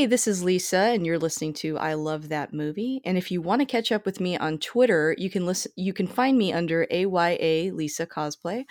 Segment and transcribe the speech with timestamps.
[0.00, 3.02] Hey, this is Lisa, and you're listening to I Love That Movie.
[3.04, 5.72] And if you want to catch up with me on Twitter, you can listen.
[5.76, 8.64] You can find me under AYA Lisa Cosplay.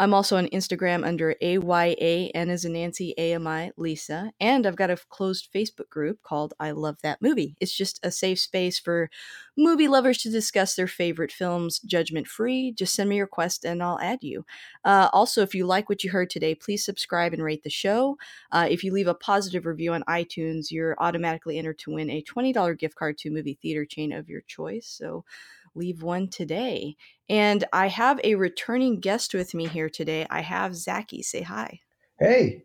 [0.00, 4.30] I'm also on Instagram under AYA N as in Nancy AMI Lisa.
[4.38, 7.56] And I've got a closed Facebook group called I Love That Movie.
[7.60, 9.10] It's just a safe space for
[9.56, 12.72] movie lovers to discuss their favorite films judgment free.
[12.72, 14.44] Just send me your request and I'll add you.
[14.84, 18.16] Uh, also, if you like what you heard today, please subscribe and rate the show.
[18.52, 22.22] Uh, if you leave a positive review on iTunes, you're automatically entered to win a
[22.22, 24.86] $20 gift card to a movie theater chain of your choice.
[24.86, 25.24] So,
[25.74, 26.96] leave one today.
[27.28, 30.26] And I have a returning guest with me here today.
[30.30, 31.22] I have Zachy.
[31.22, 31.80] Say hi.
[32.18, 32.64] Hey.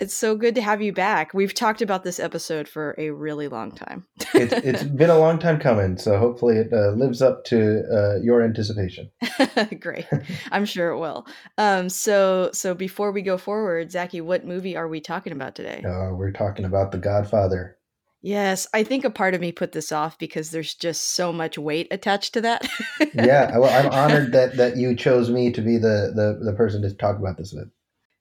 [0.00, 1.32] It's so good to have you back.
[1.34, 4.06] We've talked about this episode for a really long time.
[4.34, 8.20] it's, it's been a long time coming, so hopefully it uh, lives up to uh,
[8.20, 9.08] your anticipation.
[9.80, 10.06] Great,
[10.50, 11.28] I'm sure it will.
[11.58, 15.84] Um, so, so before we go forward, Zachy, what movie are we talking about today?
[15.86, 17.78] Uh, we're talking about The Godfather.
[18.24, 21.58] Yes, I think a part of me put this off because there's just so much
[21.58, 22.66] weight attached to that.
[23.12, 26.80] yeah, well, I'm honored that that you chose me to be the the the person
[26.80, 27.68] to talk about this with.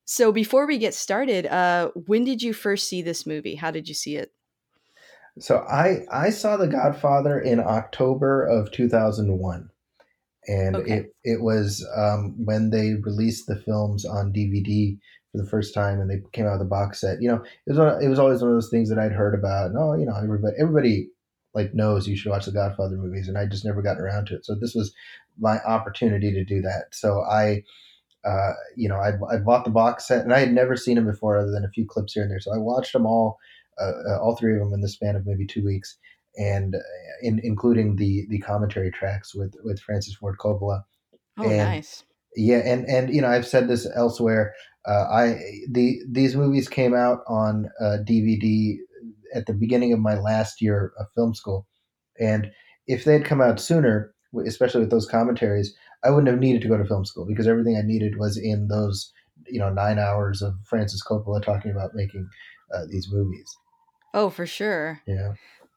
[0.03, 3.55] So before we get started, uh, when did you first see this movie?
[3.55, 4.33] How did you see it?
[5.39, 9.69] So I I saw The Godfather in October of 2001,
[10.49, 10.93] and okay.
[10.93, 14.97] it it was um, when they released the films on DVD
[15.33, 17.17] for the first time and they came out with a box set.
[17.19, 19.33] You know, it was one, it was always one of those things that I'd heard
[19.33, 19.73] about.
[19.73, 21.09] No, oh, you know, everybody everybody
[21.53, 24.35] like knows you should watch the Godfather movies, and I just never got around to
[24.35, 24.45] it.
[24.45, 24.93] So this was
[25.39, 26.85] my opportunity to do that.
[26.93, 27.63] So I.
[28.25, 31.05] Uh, you know, I'd, I'd bought the box set, and I had never seen them
[31.05, 32.39] before, other than a few clips here and there.
[32.39, 33.37] So I watched them all,
[33.77, 35.97] uh, uh all three of them in the span of maybe two weeks,
[36.37, 36.79] and uh,
[37.21, 40.83] in, including the the commentary tracks with with Francis Ford Coppola.
[41.37, 42.05] Oh, and, nice.
[42.35, 44.53] Yeah, and and you know, I've said this elsewhere.
[44.85, 48.77] Uh, I the these movies came out on uh, DVD
[49.33, 51.67] at the beginning of my last year of film school,
[52.19, 52.51] and
[52.87, 54.13] if they'd come out sooner,
[54.45, 57.77] especially with those commentaries, I wouldn't have needed to go to film school because everything
[57.77, 59.11] I needed was in those
[59.47, 62.27] you know nine hours of Francis Coppola talking about making
[62.73, 63.55] uh, these movies.
[64.13, 65.01] Oh, for sure.
[65.07, 65.33] Yeah.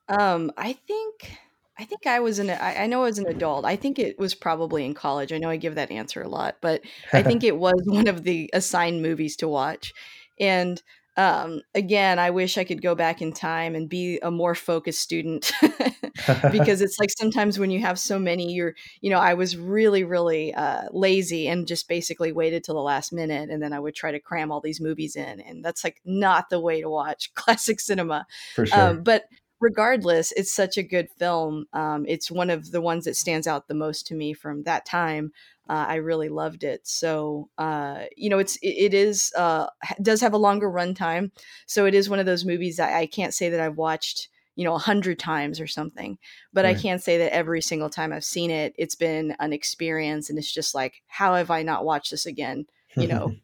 [0.09, 1.39] Um, I think
[1.79, 3.65] I think I was an I, I know as an adult.
[3.65, 5.33] I think it was probably in college.
[5.33, 6.83] I know I give that answer a lot, but
[7.13, 9.93] I think it was one of the assigned movies to watch.
[10.39, 10.83] And
[11.19, 15.01] um, again, I wish I could go back in time and be a more focused
[15.01, 15.51] student
[16.53, 20.05] because it's like sometimes when you have so many, you're, you know, I was really,
[20.05, 23.49] really uh, lazy and just basically waited till the last minute.
[23.49, 25.41] And then I would try to cram all these movies in.
[25.41, 28.27] And that's like not the way to watch classic cinema.
[28.55, 28.79] For sure.
[28.79, 29.25] Um, but
[29.67, 31.67] regardless, it's such a good film.
[31.73, 34.87] Um, it's one of the ones that stands out the most to me from that
[34.87, 35.33] time.
[35.69, 36.87] Uh, I really loved it.
[36.87, 39.67] So, uh, you know, it's it, it is uh,
[40.01, 41.33] does have a longer runtime.
[41.67, 44.65] So it is one of those movies that I can't say that I've watched you
[44.65, 46.17] know a hundred times or something
[46.55, 46.75] but right.
[46.75, 50.39] i can't say that every single time i've seen it it's been an experience and
[50.39, 52.65] it's just like how have i not watched this again
[52.97, 53.35] you know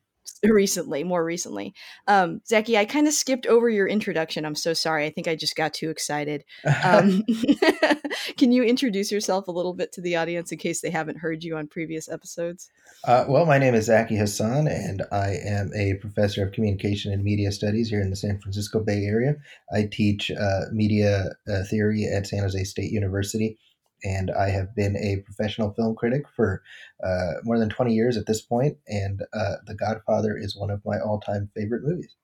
[0.43, 1.75] recently, more recently.
[2.09, 4.45] Um, Zachy, I kind of skipped over your introduction.
[4.45, 5.07] I'm so sorry.
[5.07, 6.45] I think I just got too excited.
[6.85, 7.23] Um,
[8.37, 11.45] can you introduce yourself a little bit to the audience in case they haven't heard
[11.45, 12.71] you on previous episodes?
[13.05, 17.23] Uh, well, my name is Zachy Hassan, and I am a professor of communication and
[17.23, 19.37] media studies here in the San Francisco Bay Area.
[19.73, 23.59] I teach uh, media uh, theory at San Jose State University
[24.05, 26.63] and I have been a professional film critic for
[27.05, 30.83] uh, more than 20 years at this point, and uh, The Godfather is one of
[30.85, 32.15] my all-time favorite movies.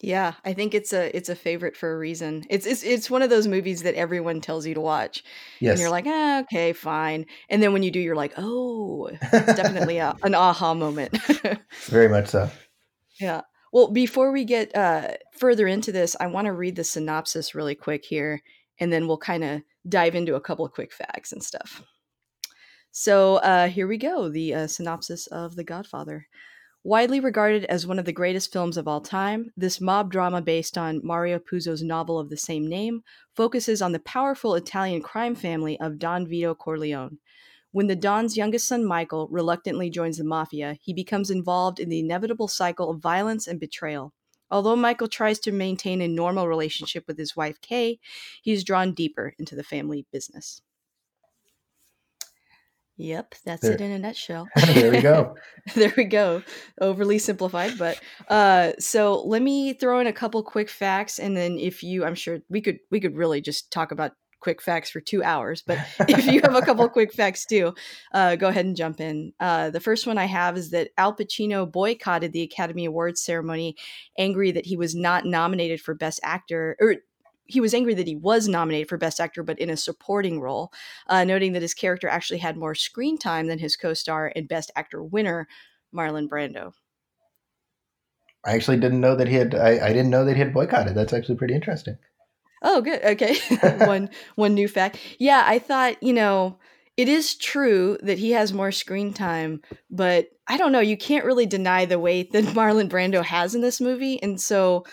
[0.00, 2.44] Yeah, I think it's a it's a favorite for a reason.
[2.50, 5.24] It's it's it's one of those movies that everyone tells you to watch,
[5.60, 5.72] yes.
[5.72, 7.24] and you're like, ah, okay, fine.
[7.48, 9.22] And then when you do, you're like, oh, it's
[9.56, 11.16] definitely a, an aha moment.
[11.86, 12.50] Very much so.
[13.18, 13.42] Yeah.
[13.72, 17.74] Well, before we get uh, further into this, I want to read the synopsis really
[17.74, 18.42] quick here
[18.80, 21.82] and then we'll kind of dive into a couple of quick facts and stuff.
[22.90, 26.26] So uh, here we go the uh, synopsis of The Godfather.
[26.86, 30.76] Widely regarded as one of the greatest films of all time, this mob drama based
[30.76, 33.02] on Mario Puzo's novel of the same name
[33.34, 37.18] focuses on the powerful Italian crime family of Don Vito Corleone.
[37.72, 42.00] When the Don's youngest son, Michael, reluctantly joins the mafia, he becomes involved in the
[42.00, 44.12] inevitable cycle of violence and betrayal.
[44.54, 47.98] Although Michael tries to maintain a normal relationship with his wife, Kay,
[48.40, 50.62] he is drawn deeper into the family business.
[52.96, 53.72] Yep, that's there.
[53.72, 54.46] it in a nutshell.
[54.66, 55.34] there we go.
[55.74, 56.44] there we go.
[56.80, 61.58] Overly simplified, but uh so let me throw in a couple quick facts and then
[61.58, 64.12] if you I'm sure we could we could really just talk about
[64.44, 67.74] quick facts for 2 hours, but if you have a couple quick facts too,
[68.12, 69.32] uh go ahead and jump in.
[69.40, 73.74] Uh the first one I have is that Al Pacino boycotted the Academy Awards ceremony
[74.18, 76.96] angry that he was not nominated for best actor or
[77.46, 80.72] he was angry that he was nominated for Best Actor, but in a supporting role,
[81.08, 84.70] uh, noting that his character actually had more screen time than his co-star and Best
[84.76, 85.46] Actor winner,
[85.94, 86.72] Marlon Brando.
[88.46, 89.54] I actually didn't know that he had.
[89.54, 90.94] I, I didn't know that he had boycotted.
[90.94, 91.96] That's actually pretty interesting.
[92.64, 93.04] Oh, good.
[93.04, 93.36] Okay,
[93.86, 94.98] one one new fact.
[95.18, 96.58] Yeah, I thought you know
[96.96, 100.80] it is true that he has more screen time, but I don't know.
[100.80, 104.84] You can't really deny the weight that Marlon Brando has in this movie, and so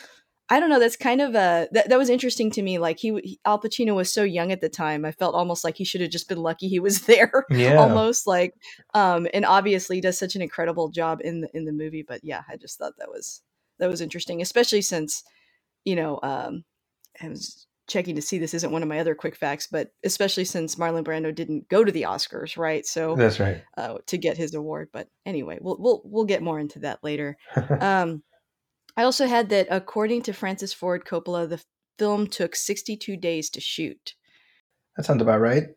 [0.49, 0.79] I don't know.
[0.79, 2.77] That's kind of a that, that was interesting to me.
[2.77, 5.05] Like he, he, Al Pacino was so young at the time.
[5.05, 7.45] I felt almost like he should have just been lucky he was there.
[7.49, 7.77] Yeah.
[7.77, 8.53] almost like,
[8.93, 12.03] um, and obviously does such an incredible job in the in the movie.
[12.05, 13.41] But yeah, I just thought that was
[13.79, 15.23] that was interesting, especially since,
[15.85, 16.65] you know, um,
[17.21, 20.45] I was checking to see this isn't one of my other quick facts, but especially
[20.45, 22.85] since Marlon Brando didn't go to the Oscars, right?
[22.85, 24.89] So that's right uh, to get his award.
[24.93, 27.37] But anyway, we'll we'll we'll get more into that later.
[27.79, 28.23] um,
[28.95, 31.61] I also had that according to Francis Ford Coppola, the
[31.97, 34.15] film took 62 days to shoot.
[34.97, 35.67] That sounds about right.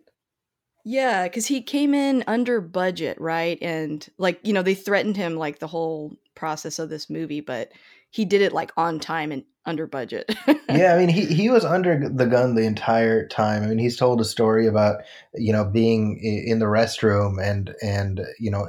[0.84, 3.58] Yeah, because he came in under budget, right?
[3.62, 7.72] And like, you know, they threatened him like the whole process of this movie, but
[8.14, 10.32] he did it like on time and under budget.
[10.68, 13.62] yeah, I mean, he he was under the gun the entire time.
[13.62, 15.02] I mean, he's told a story about
[15.34, 18.68] you know being in the restroom and and you know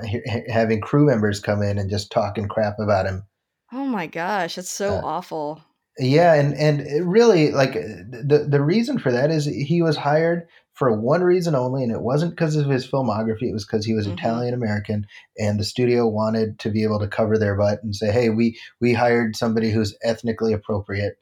[0.49, 3.23] having crew members come in and just talking crap about him
[3.71, 5.61] Oh my gosh, that's so uh, awful.
[5.97, 10.91] Yeah, and and really like the the reason for that is he was hired for
[10.91, 13.43] one reason only, and it wasn't because of his filmography.
[13.43, 14.17] It was because he was mm-hmm.
[14.17, 15.07] Italian American,
[15.37, 18.59] and the studio wanted to be able to cover their butt and say, "Hey, we
[18.81, 21.15] we hired somebody who's ethnically appropriate."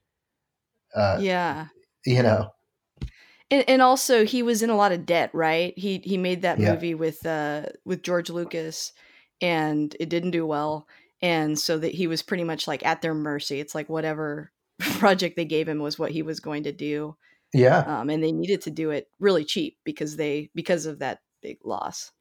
[0.95, 1.67] Uh, yeah,
[2.05, 2.49] you know.
[3.51, 5.77] And, and also, he was in a lot of debt, right?
[5.77, 6.73] He he made that yeah.
[6.73, 8.91] movie with uh with George Lucas,
[9.39, 10.87] and it didn't do well
[11.21, 15.35] and so that he was pretty much like at their mercy it's like whatever project
[15.35, 17.15] they gave him was what he was going to do
[17.53, 21.19] yeah um, and they needed to do it really cheap because they because of that
[21.41, 22.11] big loss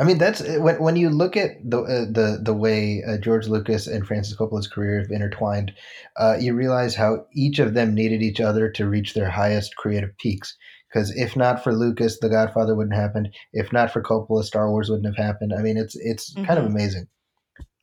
[0.00, 3.18] I mean, that's eh, when when you look at the uh, the the way uh,
[3.18, 5.72] George Lucas and Francis Coppola's career have intertwined,
[6.16, 10.16] uh, you realize how each of them needed each other to reach their highest creative
[10.16, 10.56] peaks.
[10.88, 13.30] Because if not for Lucas, The Godfather wouldn't happen.
[13.52, 15.52] If not for Coppola, Star Wars wouldn't have happened.
[15.56, 16.46] I mean, it's it's mm-hmm.
[16.46, 16.76] kind of mm-hmm.
[16.76, 17.08] amazing.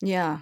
[0.02, 0.40] Yeah,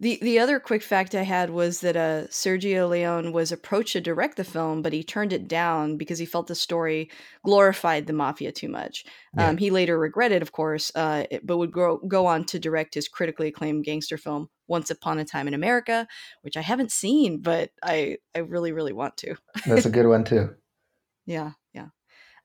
[0.00, 4.00] the the other quick fact I had was that uh, Sergio Leone was approached to
[4.00, 7.10] direct the film, but he turned it down because he felt the story
[7.44, 9.04] glorified the mafia too much.
[9.36, 9.48] Yeah.
[9.48, 13.08] Um, he later regretted, of course, uh, but would go, go on to direct his
[13.08, 16.08] critically acclaimed gangster film Once Upon a Time in America,
[16.42, 19.36] which I haven't seen, but I I really really want to.
[19.64, 20.50] That's a good one too.
[21.26, 21.86] yeah, yeah.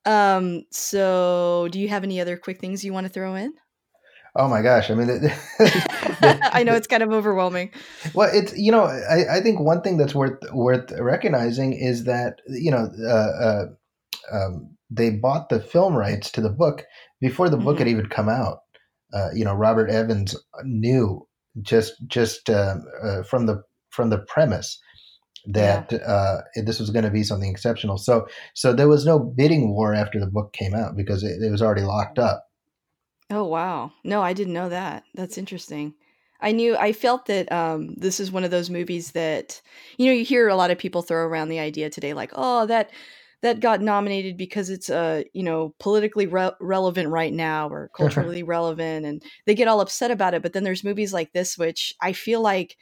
[0.06, 3.54] Um, so, do you have any other quick things you want to throw in?
[4.36, 4.92] Oh my gosh!
[4.92, 5.08] I mean,
[6.54, 7.72] I know it's kind of overwhelming.
[8.14, 12.42] Well, it's you know, I, I think one thing that's worth worth recognizing is that
[12.48, 13.66] you know, uh, uh,
[14.32, 16.84] um, they bought the film rights to the book
[17.22, 17.80] before the book mm-hmm.
[17.80, 18.60] had even come out.
[19.14, 21.28] Uh, you know, Robert Evans knew
[21.62, 24.80] just just uh, uh, from the from the premise
[25.46, 25.98] that yeah.
[26.00, 27.98] uh, this was going to be something exceptional.
[27.98, 31.52] So so there was no bidding war after the book came out because it, it
[31.52, 32.46] was already locked up.
[33.32, 33.92] Oh, wow.
[34.04, 35.04] No, I didn't know that.
[35.14, 35.94] That's interesting.
[36.42, 39.62] I knew I felt that um, this is one of those movies that
[39.98, 42.66] you know you hear a lot of people throw around the idea today, like, oh,
[42.68, 42.92] that
[43.42, 48.44] that got nominated because it's uh you know politically re- relevant right now or culturally
[48.44, 50.42] relevant, and they get all upset about it.
[50.42, 52.78] But then there's movies like this, which I feel like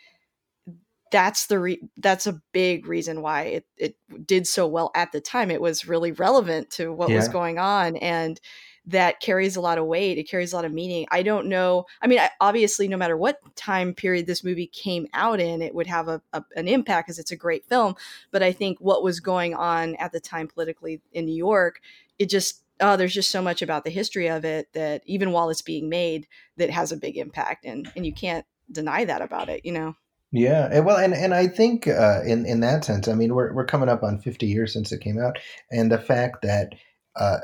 [1.11, 3.95] that's the re- that's a big reason why it, it
[4.25, 7.15] did so well at the time it was really relevant to what yeah.
[7.15, 8.39] was going on and
[8.88, 11.86] that carries a lot of weight it carries a lot of meaning i don't know
[12.01, 15.88] i mean obviously no matter what time period this movie came out in it would
[15.88, 17.96] have a, a an impact because it's a great film
[18.32, 21.82] but i think what was going on at the time politically in new york
[22.17, 25.50] it just oh there's just so much about the history of it that even while
[25.50, 29.50] it's being made that has a big impact and and you can't deny that about
[29.50, 29.96] it you know?
[30.32, 33.65] Yeah, well, and and I think uh, in in that sense, I mean, we're we're
[33.65, 35.39] coming up on fifty years since it came out,
[35.72, 36.74] and the fact that
[37.19, 37.39] uh,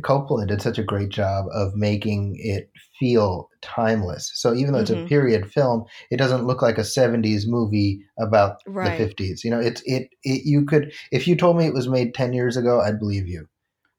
[0.00, 4.30] Coppola did such a great job of making it feel timeless.
[4.34, 5.04] So even though it's mm-hmm.
[5.04, 8.98] a period film, it doesn't look like a '70s movie about right.
[8.98, 9.44] the '50s.
[9.44, 12.32] You know, it's it it you could if you told me it was made ten
[12.32, 13.48] years ago, I'd believe you.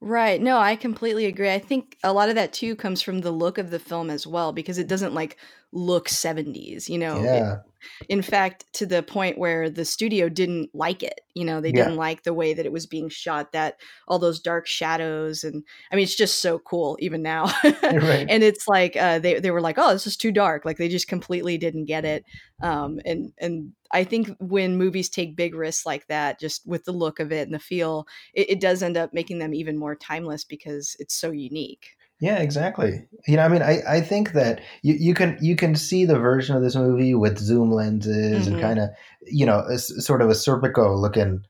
[0.02, 0.42] Right.
[0.42, 1.52] No, I completely agree.
[1.52, 4.26] I think a lot of that too comes from the look of the film as
[4.26, 5.38] well, because it doesn't like
[5.72, 7.22] look 70s, you know.
[7.24, 7.54] Yeah.
[7.54, 7.60] It,
[8.10, 11.22] in fact, to the point where the studio didn't like it.
[11.34, 14.42] You know, they didn't like the way that it was being shot, that all those
[14.42, 15.44] dark shadows.
[15.44, 17.46] And I mean, it's just so cool even now.
[17.84, 18.26] right.
[18.28, 20.66] And it's like, uh, they, they were like, oh, this is too dark.
[20.66, 22.26] Like they just completely didn't get it.
[22.62, 26.92] Um, and, and I think when movies take big risks like that, just with the
[26.92, 29.96] look of it and the feel, it, it does end up making them even more
[29.96, 31.96] timeless because it's so unique.
[32.22, 33.08] Yeah, exactly.
[33.28, 36.20] You know, I mean, I, I think that you, you can you can see the
[36.20, 38.54] version of this movie with zoom lenses mm-hmm.
[38.54, 38.90] and kind of
[39.26, 41.42] you know a, sort of a Serpico looking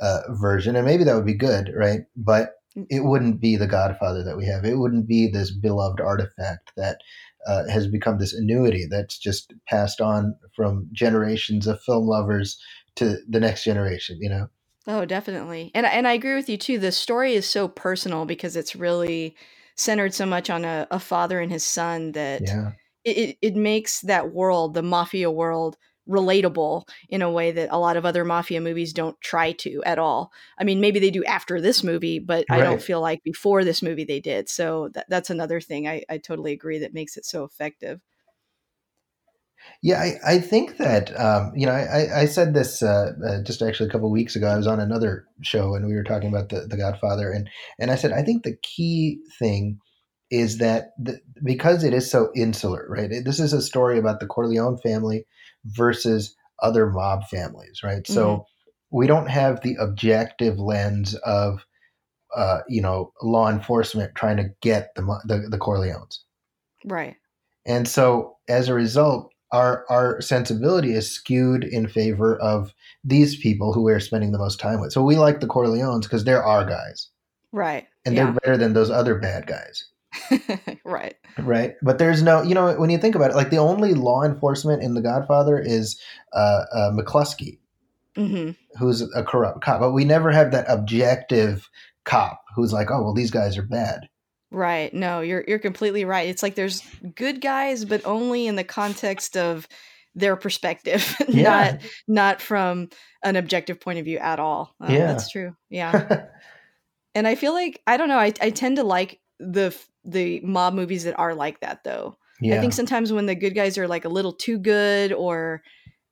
[0.00, 2.02] uh, version, and maybe that would be good, right?
[2.16, 2.86] But mm.
[2.88, 4.64] it wouldn't be the Godfather that we have.
[4.64, 6.98] It wouldn't be this beloved artifact that
[7.48, 12.60] uh, has become this annuity that's just passed on from generations of film lovers
[12.94, 14.18] to the next generation.
[14.20, 14.48] You know.
[14.86, 16.78] Oh, definitely, and and I agree with you too.
[16.78, 19.34] The story is so personal because it's really
[19.76, 22.72] centered so much on a, a father and his son that yeah.
[23.04, 25.76] it, it makes that world, the mafia world,
[26.08, 29.98] relatable in a way that a lot of other mafia movies don't try to at
[29.98, 30.32] all.
[30.58, 32.60] I mean, maybe they do after this movie, but right.
[32.60, 34.48] I don't feel like before this movie they did.
[34.48, 38.00] So that, that's another thing I, I totally agree that makes it so effective.
[39.82, 43.62] Yeah, I, I think that um, you know I, I said this uh, uh, just
[43.62, 44.48] actually a couple weeks ago.
[44.48, 47.90] I was on another show and we were talking about the, the Godfather, and and
[47.90, 49.80] I said I think the key thing
[50.30, 53.10] is that the, because it is so insular, right?
[53.24, 55.26] This is a story about the Corleone family
[55.64, 58.02] versus other mob families, right?
[58.02, 58.14] Mm-hmm.
[58.14, 58.46] So
[58.90, 61.66] we don't have the objective lens of
[62.36, 66.20] uh, you know law enforcement trying to get the the, the Corleones,
[66.84, 67.16] right?
[67.66, 73.72] And so as a result, our our sensibility is skewed in favor of these people
[73.72, 74.92] who we're spending the most time with.
[74.92, 77.08] So we like the Corleones because they're our guys,
[77.52, 77.86] right?
[78.04, 78.24] And yeah.
[78.24, 79.84] they're better than those other bad guys.
[80.84, 81.14] right.
[81.38, 81.74] Right.
[81.82, 84.82] But there's no, you know, when you think about it, like the only law enforcement
[84.82, 86.00] in The Godfather is
[86.32, 87.58] uh, uh, McCluskey,
[88.16, 88.50] mm-hmm.
[88.78, 89.80] who's a corrupt cop.
[89.80, 91.68] But we never have that objective
[92.04, 94.08] cop who's like, oh, well, these guys are bad.
[94.52, 94.92] Right.
[94.92, 96.28] No, you're you're completely right.
[96.28, 96.82] It's like there's
[97.14, 99.66] good guys, but only in the context of
[100.14, 101.42] their perspective, yeah.
[101.42, 102.90] not not from
[103.22, 104.74] an objective point of view at all.
[104.80, 105.56] Uh, yeah, that's true.
[105.70, 106.26] Yeah.
[107.14, 108.18] and I feel like I don't know.
[108.18, 112.18] I I tend to like the the mob movies that are like that though.
[112.40, 112.56] Yeah.
[112.56, 115.62] I think sometimes when the good guys are like a little too good or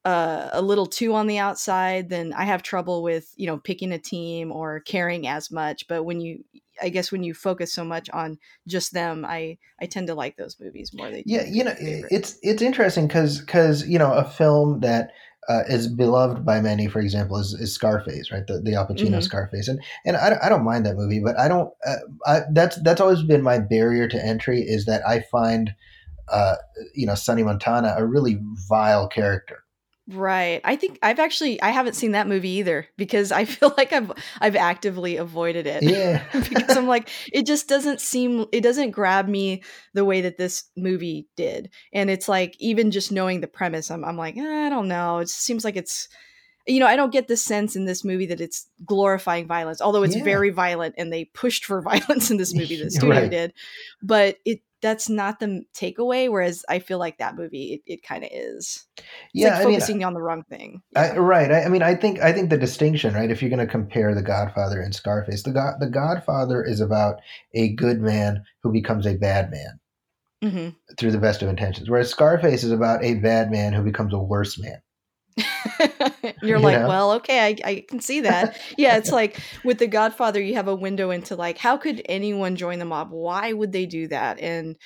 [0.05, 3.93] uh, a little too on the outside, then I have trouble with you know picking
[3.93, 5.87] a team or caring as much.
[5.89, 6.45] But when you,
[6.83, 10.37] I guess when you focus so much on just them, I I tend to like
[10.37, 11.11] those movies more.
[11.11, 15.11] They yeah, you know, it's it's interesting because because you know a film that
[15.49, 18.47] uh, is beloved by many, for example, is, is Scarface, right?
[18.47, 19.21] The the Al Pacino mm-hmm.
[19.21, 21.73] Scarface, and and I, I don't mind that movie, but I don't.
[21.85, 21.97] Uh,
[22.27, 25.75] I, that's that's always been my barrier to entry is that I find,
[26.29, 26.57] uh,
[26.95, 29.65] you know, Sonny Montana a really vile character.
[30.13, 30.61] Right.
[30.65, 34.13] I think I've actually I haven't seen that movie either because I feel like I've
[34.41, 35.83] I've actively avoided it.
[35.83, 36.23] Yeah.
[36.33, 39.63] because I'm like it just doesn't seem it doesn't grab me
[39.95, 41.71] the way that this movie did.
[41.93, 45.19] And it's like even just knowing the premise I'm I'm like, eh, I don't know.
[45.19, 46.09] It seems like it's
[46.67, 50.03] you know, I don't get the sense in this movie that it's glorifying violence, although
[50.03, 50.25] it's yeah.
[50.25, 53.31] very violent and they pushed for violence in this movie, the studio right.
[53.31, 53.53] did.
[54.03, 56.31] But it that's not the takeaway.
[56.31, 58.87] Whereas I feel like that movie, it, it kind of is.
[58.97, 60.83] It's yeah, like focusing I mean, on the wrong thing.
[60.93, 61.01] Yeah.
[61.15, 61.51] I, right.
[61.51, 63.31] I, I, mean, I think I think the distinction, right?
[63.31, 67.21] If you're going to compare The Godfather and Scarface, the God, the Godfather is about
[67.55, 69.81] a good man who becomes a bad man
[70.43, 70.69] mm-hmm.
[70.99, 74.19] through the best of intentions, whereas Scarface is about a bad man who becomes a
[74.19, 74.81] worse man.
[76.43, 78.57] You're you like, well, okay, I, I can see that.
[78.77, 82.57] yeah, it's like with The Godfather, you have a window into like, how could anyone
[82.57, 83.11] join the mob?
[83.11, 84.41] Why would they do that?
[84.41, 84.77] And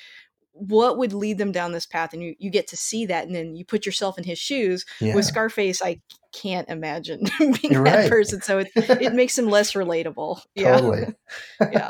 [0.57, 3.35] what would lead them down this path and you, you get to see that and
[3.35, 5.13] then you put yourself in his shoes Yeah.
[5.13, 5.99] with scarface i
[6.33, 8.09] can't imagine being You're that right.
[8.09, 11.13] person so it, it makes him less relatable yeah Totally.
[11.73, 11.89] yeah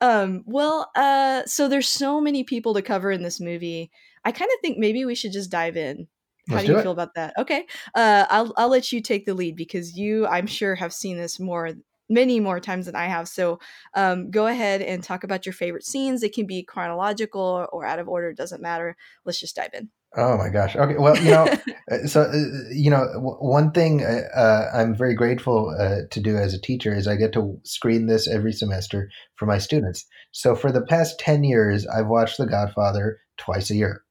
[0.00, 3.90] um well uh so there's so many people to cover in this movie
[4.24, 6.06] i kind of think maybe we should just dive in
[6.48, 9.26] how Let's do you do feel about that okay uh i'll i'll let you take
[9.26, 11.70] the lead because you i'm sure have seen this more
[12.08, 13.58] many more times than i have so
[13.94, 17.98] um go ahead and talk about your favorite scenes it can be chronological or, out
[17.98, 20.74] of order it doesn't matter let's just dive in Oh my gosh.
[20.74, 20.96] Okay.
[20.96, 21.54] Well, you know,
[21.92, 22.32] uh, so uh,
[22.70, 26.60] you know, w- one thing uh, uh, I'm very grateful uh, to do as a
[26.60, 30.06] teacher is I get to screen this every semester for my students.
[30.32, 34.02] So for the past ten years, I've watched The Godfather twice a year.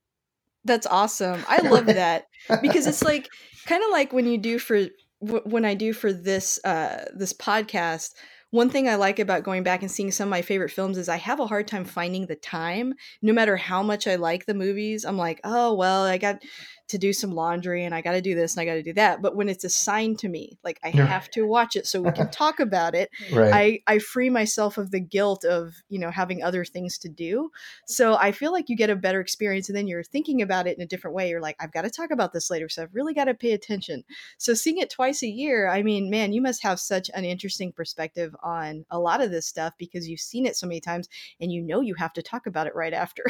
[0.68, 1.44] That's awesome.
[1.48, 2.26] I love that
[2.62, 3.30] because it's like
[3.66, 4.88] kind of like when you do for
[5.20, 8.12] when I do for this uh this podcast.
[8.52, 11.10] One thing I like about going back and seeing some of my favorite films is
[11.10, 12.94] I have a hard time finding the time.
[13.22, 16.42] No matter how much I like the movies, I'm like, oh well, I got
[16.89, 18.94] to do some laundry and I got to do this and I got to do
[18.94, 19.22] that.
[19.22, 22.29] But when it's assigned to me, like I have to watch it so we can
[22.32, 23.84] talk about it, right.
[23.88, 27.51] I I free myself of the guilt of you know having other things to do.
[27.86, 30.77] So I feel like you get a better experience, and then you're thinking about it
[30.77, 31.29] in a different way.
[31.29, 33.51] You're like, I've got to talk about this later, so I've really got to pay
[33.51, 34.03] attention.
[34.38, 37.72] So seeing it twice a year, I mean, man, you must have such an interesting
[37.72, 41.10] perspective on a lot of this stuff because you've seen it so many times,
[41.41, 43.24] and you know you have to talk about it right after.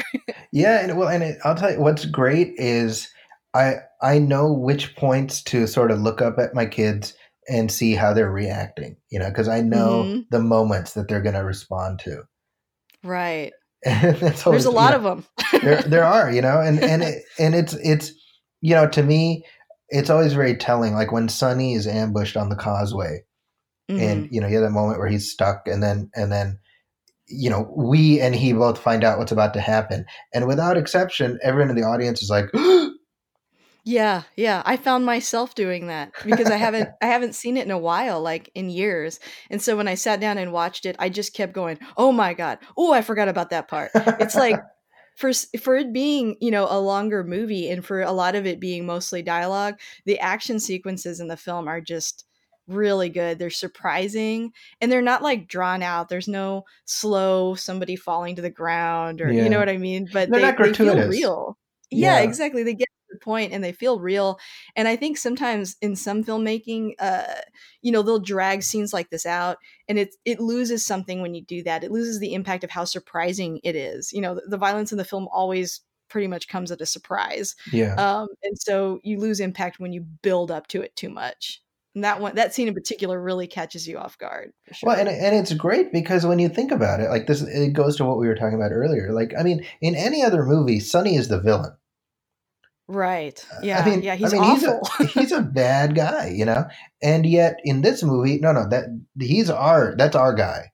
[0.52, 3.08] Yeah, and well, and it, I'll tell you what's great is
[3.54, 7.14] I I know which points to sort of look up at my kids
[7.48, 8.96] and see how they're reacting.
[9.10, 10.24] You know, because I know Mhm.
[10.30, 12.22] the moments that they're going to respond to.
[13.04, 13.52] right.
[13.84, 15.02] That's There's always, a you lot know, of
[15.52, 15.60] them.
[15.62, 18.10] there there are you know and and it, and it's it's
[18.60, 19.44] you know to me
[19.88, 23.20] it's always very telling like when Sonny is ambushed on the causeway
[23.90, 24.00] Mm-hmm.
[24.02, 26.58] and you know you have that moment where he's stuck and then and then
[27.26, 31.38] you know we and he both find out what's about to happen and without exception
[31.42, 32.46] everyone in the audience is like
[33.84, 34.62] Yeah, yeah.
[34.66, 38.20] I found myself doing that because I haven't I haven't seen it in a while,
[38.20, 39.18] like in years.
[39.50, 42.34] And so when I sat down and watched it, I just kept going, "Oh my
[42.34, 42.58] god.
[42.76, 44.60] Oh, I forgot about that part." It's like
[45.16, 48.60] for for it being, you know, a longer movie and for a lot of it
[48.60, 52.24] being mostly dialogue, the action sequences in the film are just
[52.66, 53.38] really good.
[53.38, 56.08] They're surprising and they're not like drawn out.
[56.10, 60.08] There's no slow somebody falling to the ground or you know what I mean?
[60.12, 61.58] But They're they, not they feel real.
[61.90, 62.24] Yeah, Yeah.
[62.28, 62.62] exactly.
[62.64, 62.87] They get
[63.18, 64.38] point and they feel real.
[64.76, 67.22] And I think sometimes in some filmmaking, uh,
[67.82, 71.44] you know, they'll drag scenes like this out and it it loses something when you
[71.44, 71.84] do that.
[71.84, 74.12] It loses the impact of how surprising it is.
[74.12, 77.54] You know, the, the violence in the film always pretty much comes at a surprise.
[77.72, 81.60] yeah Um, and so you lose impact when you build up to it too much.
[81.94, 84.88] And that one that scene in particular really catches you off guard sure.
[84.88, 87.96] Well, and and it's great because when you think about it, like this, it goes
[87.96, 89.12] to what we were talking about earlier.
[89.12, 91.72] Like, I mean, in any other movie, Sonny is the villain.
[92.88, 93.44] Right.
[93.52, 93.80] Uh, yeah.
[93.80, 94.80] I mean, yeah, he's I mean, awful.
[94.98, 96.66] he's a he's a bad guy, you know.
[97.02, 98.86] And yet, in this movie, no, no, that
[99.20, 100.72] he's our that's our guy.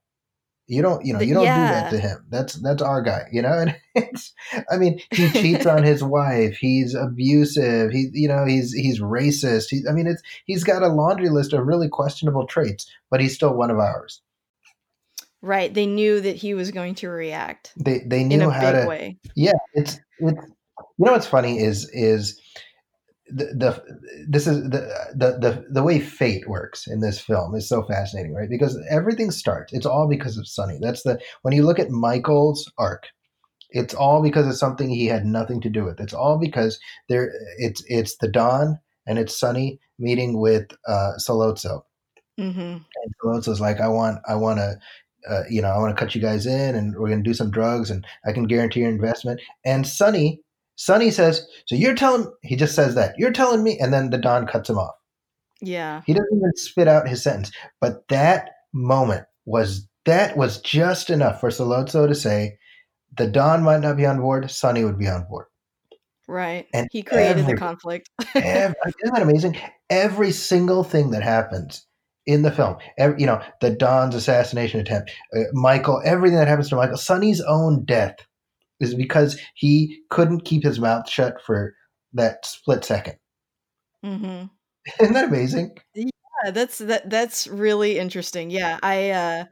[0.67, 2.25] You don't, you know, you don't do that to him.
[2.31, 3.53] That's that's our guy, you know.
[3.67, 4.33] And it's,
[4.71, 6.57] I mean, he cheats on his wife.
[6.57, 7.91] He's abusive.
[7.93, 9.67] He, you know, he's he's racist.
[9.71, 13.35] He, I mean, it's he's got a laundry list of really questionable traits, but he's
[13.35, 14.23] still one of ours.
[15.43, 15.73] right.
[15.73, 18.73] They knew that he was going to react They they knew in a how big
[18.73, 18.83] to.
[18.83, 19.19] way.
[19.35, 20.45] Yeah, it's it's
[20.79, 22.41] you know what's funny is is
[23.29, 27.69] the, the this is the, the the the way fate works in this film is
[27.69, 28.51] so fascinating, right?
[28.51, 29.73] Because everything starts.
[29.73, 30.79] It's all because of Sonny.
[30.81, 33.07] That's the when you look at Michael's arc,
[33.71, 36.01] it's all because of something he had nothing to do with.
[36.01, 41.83] It's all because there it's it's the Don and it's Sonny meeting with uh Sollozzo.
[42.39, 44.79] hmm And Sollozzo's like, I want I want to
[45.29, 47.35] uh, you know, I want to cut you guys in and we're going to do
[47.35, 49.41] some drugs and I can guarantee your investment.
[49.65, 50.43] And Sonny,
[50.77, 53.79] Sonny says, so you're telling, he just says that, you're telling me.
[53.79, 54.95] And then the Don cuts him off.
[55.61, 56.03] Yeah.
[56.07, 57.51] He doesn't even spit out his sentence.
[57.81, 62.59] But that moment was, that was just enough for Sollozzo to say,
[63.17, 65.47] the Don might not be on board, Sonny would be on board.
[66.27, 66.67] Right.
[66.73, 68.11] And he created the conflict.
[68.35, 69.59] Every, isn't that amazing?
[69.91, 71.87] Every single thing that happens
[72.27, 76.71] in the film, every, you know, the Don's assassination attempt, uh, Michael, everything that happens
[76.71, 78.17] to Michael, Sonny's own death
[78.81, 81.75] is because he couldn't keep his mouth shut for
[82.13, 83.17] that split second.
[84.03, 84.45] hmm
[85.01, 85.77] Isn't that amazing?
[85.95, 88.51] Yeah, that's that that's really interesting.
[88.51, 89.45] Yeah, I uh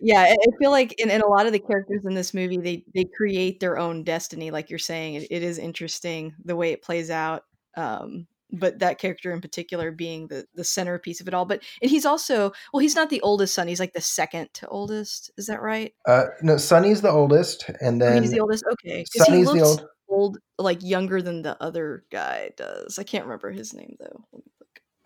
[0.00, 2.58] yeah, I, I feel like in, in a lot of the characters in this movie
[2.58, 5.14] they they create their own destiny like you're saying.
[5.14, 7.44] It, it is interesting the way it plays out.
[7.76, 8.26] Um
[8.58, 11.44] but that character in particular being the the centerpiece of it all.
[11.44, 13.68] But and he's also well, he's not the oldest son.
[13.68, 15.30] He's like the second to oldest.
[15.36, 15.92] Is that right?
[16.06, 18.64] Uh, no, Sonny's the oldest, and then oh, he's the oldest.
[18.72, 19.86] Okay, Sonny's the old.
[20.08, 22.96] Old, like younger than the other guy does.
[22.96, 24.24] I can't remember his name though.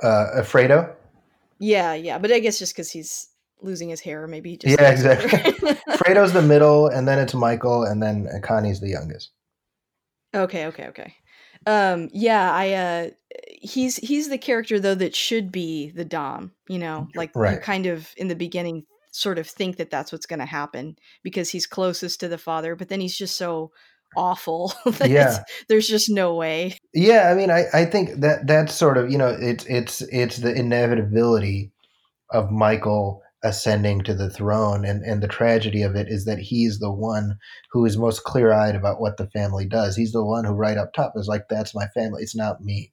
[0.02, 0.94] Uh, Fredo.
[1.58, 3.28] Yeah, yeah, but I guess just because he's
[3.62, 4.56] losing his hair, maybe.
[4.56, 5.30] Just yeah, exactly.
[5.96, 9.30] Fredo's the middle, and then it's Michael, and then Connie's the youngest.
[10.34, 11.14] Okay, okay, okay.
[11.66, 13.10] Um, yeah, I uh
[13.60, 17.54] he's he's the character though that should be the don, you know, like right.
[17.54, 20.96] you kind of in the beginning sort of think that that's what's going to happen
[21.22, 23.72] because he's closest to the father, but then he's just so
[24.16, 24.72] awful.
[25.04, 26.76] yeah, there's just no way.
[26.94, 30.38] Yeah, I mean, I I think that that's sort of you know it's it's it's
[30.38, 31.72] the inevitability
[32.30, 36.78] of Michael ascending to the throne and and the tragedy of it is that he's
[36.78, 37.38] the one
[37.72, 39.96] who is most clear-eyed about what the family does.
[39.96, 42.22] He's the one who right up top is like that's my family.
[42.22, 42.92] It's not me.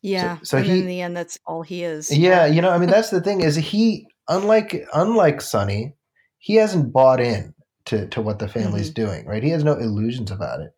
[0.00, 2.16] Yeah so, so he, in the end that's all he is.
[2.16, 5.94] Yeah you know i mean that's the thing is he unlike unlike sonny
[6.38, 7.54] he hasn't bought in
[7.84, 9.06] to to what the family's mm-hmm.
[9.06, 9.42] doing right?
[9.42, 10.72] He has no illusions about it.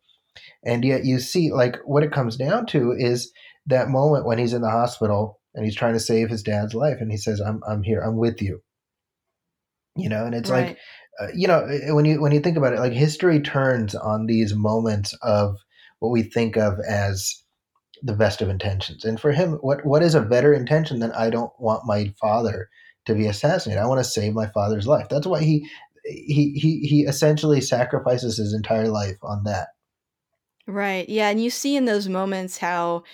[0.64, 3.32] And yet you see like what it comes down to is
[3.66, 6.98] that moment when he's in the hospital and he's trying to save his dad's life
[7.00, 8.00] and he says i'm i'm here.
[8.00, 8.62] I'm with you.
[9.96, 10.68] You know and it's right.
[10.68, 10.78] like
[11.20, 14.54] uh, you know when you when you think about it like history turns on these
[14.54, 15.56] moments of
[16.00, 17.42] what we think of as
[18.02, 19.04] the best of intentions.
[19.04, 22.68] And for him what what is a better intention than i don't want my father
[23.06, 23.82] to be assassinated.
[23.82, 25.08] I want to save my father's life.
[25.08, 25.68] That's why he
[26.04, 29.68] he he he essentially sacrifices his entire life on that.
[30.66, 31.08] Right.
[31.08, 33.04] Yeah and you see in those moments how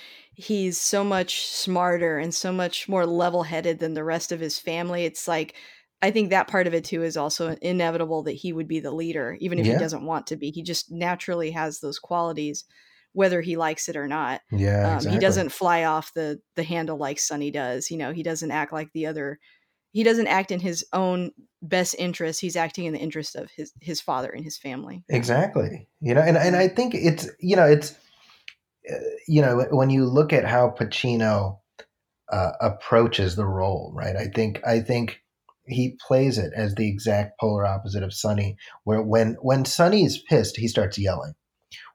[0.40, 5.04] he's so much smarter and so much more level-headed than the rest of his family.
[5.04, 5.54] It's like
[6.02, 8.90] I think that part of it too is also inevitable that he would be the
[8.90, 9.74] leader, even if yeah.
[9.74, 10.50] he doesn't want to be.
[10.50, 12.64] He just naturally has those qualities,
[13.12, 14.40] whether he likes it or not.
[14.50, 15.12] Yeah, um, exactly.
[15.12, 17.90] he doesn't fly off the the handle like Sonny does.
[17.90, 19.38] You know, he doesn't act like the other.
[19.92, 22.40] He doesn't act in his own best interest.
[22.40, 25.04] He's acting in the interest of his his father and his family.
[25.10, 25.86] Exactly.
[26.00, 27.94] You know, and and I think it's you know it's
[29.28, 31.58] you know, when you look at how Pacino
[32.30, 34.16] uh, approaches the role, right?
[34.16, 35.20] I think I think
[35.66, 40.22] he plays it as the exact polar opposite of Sonny, where when when Sonny is
[40.28, 41.34] pissed, he starts yelling.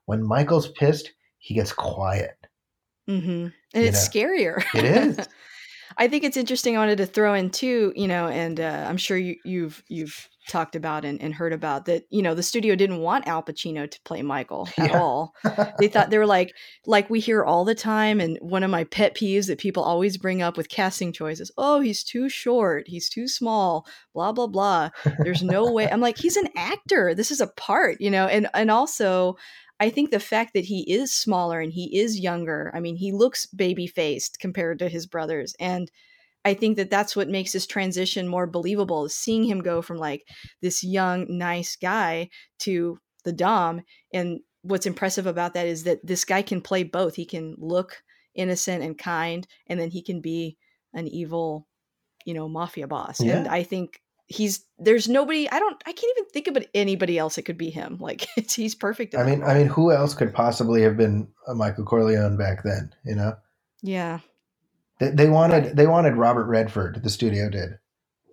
[0.06, 2.36] When Michael's pissed, he gets quiet.
[3.08, 3.28] Mm-hmm.
[3.28, 4.20] And you it's know?
[4.20, 4.64] scarier.
[4.74, 5.28] It is.
[5.98, 6.76] I think it's interesting.
[6.76, 10.28] I wanted to throw in too, you know, and uh, I'm sure you, you've you've
[10.48, 13.90] talked about and, and, heard about that you know the studio didn't want al pacino
[13.90, 14.98] to play michael at yeah.
[14.98, 15.34] all
[15.78, 16.54] they thought they were like
[16.86, 20.16] like we hear all the time and one of my pet peeves that people always
[20.16, 24.88] bring up with casting choices oh he's too short he's too small blah blah blah
[25.18, 28.48] there's no way i'm like he's an actor this is a part you know and
[28.54, 29.36] and also
[29.78, 33.12] I think the fact that he is smaller and he is younger, I mean, he
[33.12, 35.54] looks baby faced compared to his brothers.
[35.60, 35.90] And
[36.44, 39.98] I think that that's what makes his transition more believable is seeing him go from
[39.98, 40.22] like
[40.62, 43.82] this young, nice guy to the Don.
[44.14, 47.16] And what's impressive about that is that this guy can play both.
[47.16, 48.02] He can look
[48.34, 50.56] innocent and kind, and then he can be
[50.94, 51.66] an evil,
[52.24, 53.20] you know, mafia boss.
[53.20, 53.38] Yeah.
[53.38, 57.38] And I think he's there's nobody I don't I can't even think about anybody else
[57.38, 57.98] it could be him.
[58.00, 59.14] Like he's perfect.
[59.14, 62.92] I mean, I mean, who else could possibly have been a Michael Corleone back then?
[63.04, 63.34] You know?
[63.82, 64.20] Yeah.
[64.98, 67.02] They, they wanted they wanted Robert Redford.
[67.02, 67.78] The studio did,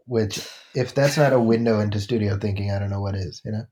[0.05, 3.41] which if that's not a window into studio thinking, I don't know what is.
[3.45, 3.65] You know.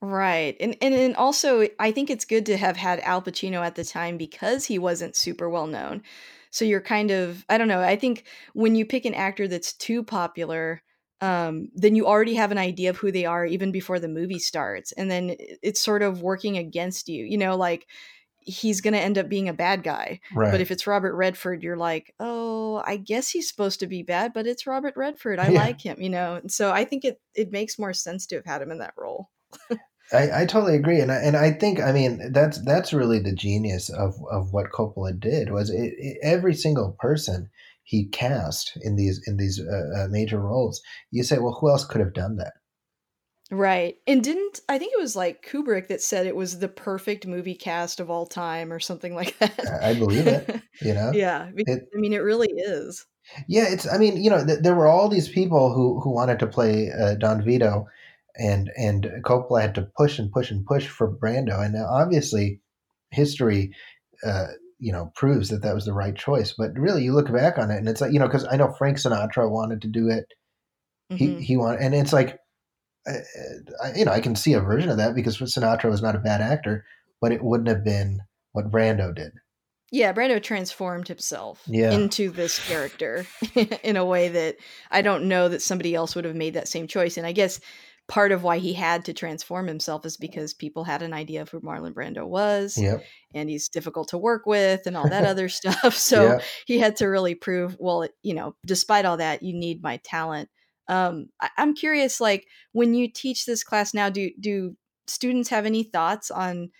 [0.00, 0.56] Right.
[0.60, 3.84] And, and and also I think it's good to have had Al Pacino at the
[3.84, 6.02] time because he wasn't super well known.
[6.50, 9.72] So you're kind of I don't know, I think when you pick an actor that's
[9.72, 10.82] too popular,
[11.20, 14.38] um, then you already have an idea of who they are even before the movie
[14.38, 14.92] starts.
[14.92, 17.24] And then it's sort of working against you.
[17.24, 17.86] You know, like
[18.44, 20.20] he's going to end up being a bad guy.
[20.34, 20.50] Right.
[20.50, 24.32] But if it's Robert Redford, you're like, oh, I guess he's supposed to be bad,
[24.32, 25.38] but it's Robert Redford.
[25.38, 25.60] I yeah.
[25.60, 26.36] like him, you know.
[26.36, 28.94] And so I think it it makes more sense to have had him in that
[28.96, 29.30] role.
[30.12, 33.34] I, I totally agree, and I, and I think I mean that's that's really the
[33.34, 37.48] genius of of what Coppola did was it, it, every single person
[37.84, 40.82] he cast in these in these uh, uh, major roles.
[41.10, 42.54] You say, well, who else could have done that?
[43.50, 43.96] Right.
[44.06, 47.54] And didn't I think it was like Kubrick that said it was the perfect movie
[47.54, 49.82] cast of all time or something like that.
[49.82, 51.12] I believe it, you know.
[51.14, 51.50] yeah.
[51.54, 53.06] It, I mean it really is.
[53.48, 56.38] Yeah, it's I mean, you know, th- there were all these people who who wanted
[56.40, 57.86] to play uh, Don Vito
[58.36, 62.60] and and Coppola had to push and push and push for Brando and obviously
[63.10, 63.72] history
[64.24, 64.46] uh,
[64.78, 67.70] you know proves that that was the right choice but really you look back on
[67.70, 70.26] it and it's like you know because i know frank sinatra wanted to do it
[71.12, 71.16] mm-hmm.
[71.16, 72.38] he he wanted and it's like
[73.06, 76.20] I, you know, I can see a version of that because Sinatra was not a
[76.20, 76.84] bad actor,
[77.20, 78.20] but it wouldn't have been
[78.52, 79.32] what Brando did.
[79.90, 81.92] Yeah, Brando transformed himself Yeah.
[81.92, 83.26] into this character
[83.82, 84.56] in a way that
[84.90, 87.16] I don't know that somebody else would have made that same choice.
[87.16, 87.60] And I guess
[88.06, 91.48] part of why he had to transform himself is because people had an idea of
[91.48, 93.02] who Marlon Brando was, Yep.
[93.34, 95.94] and he's difficult to work with, and all that other stuff.
[95.98, 96.40] So Yeah.
[96.66, 100.50] he had to really prove, well, you know, despite all that, you need my talent.
[100.88, 105.64] Um, I- I'm curious, like when you teach this class now, do do students have
[105.66, 106.70] any thoughts on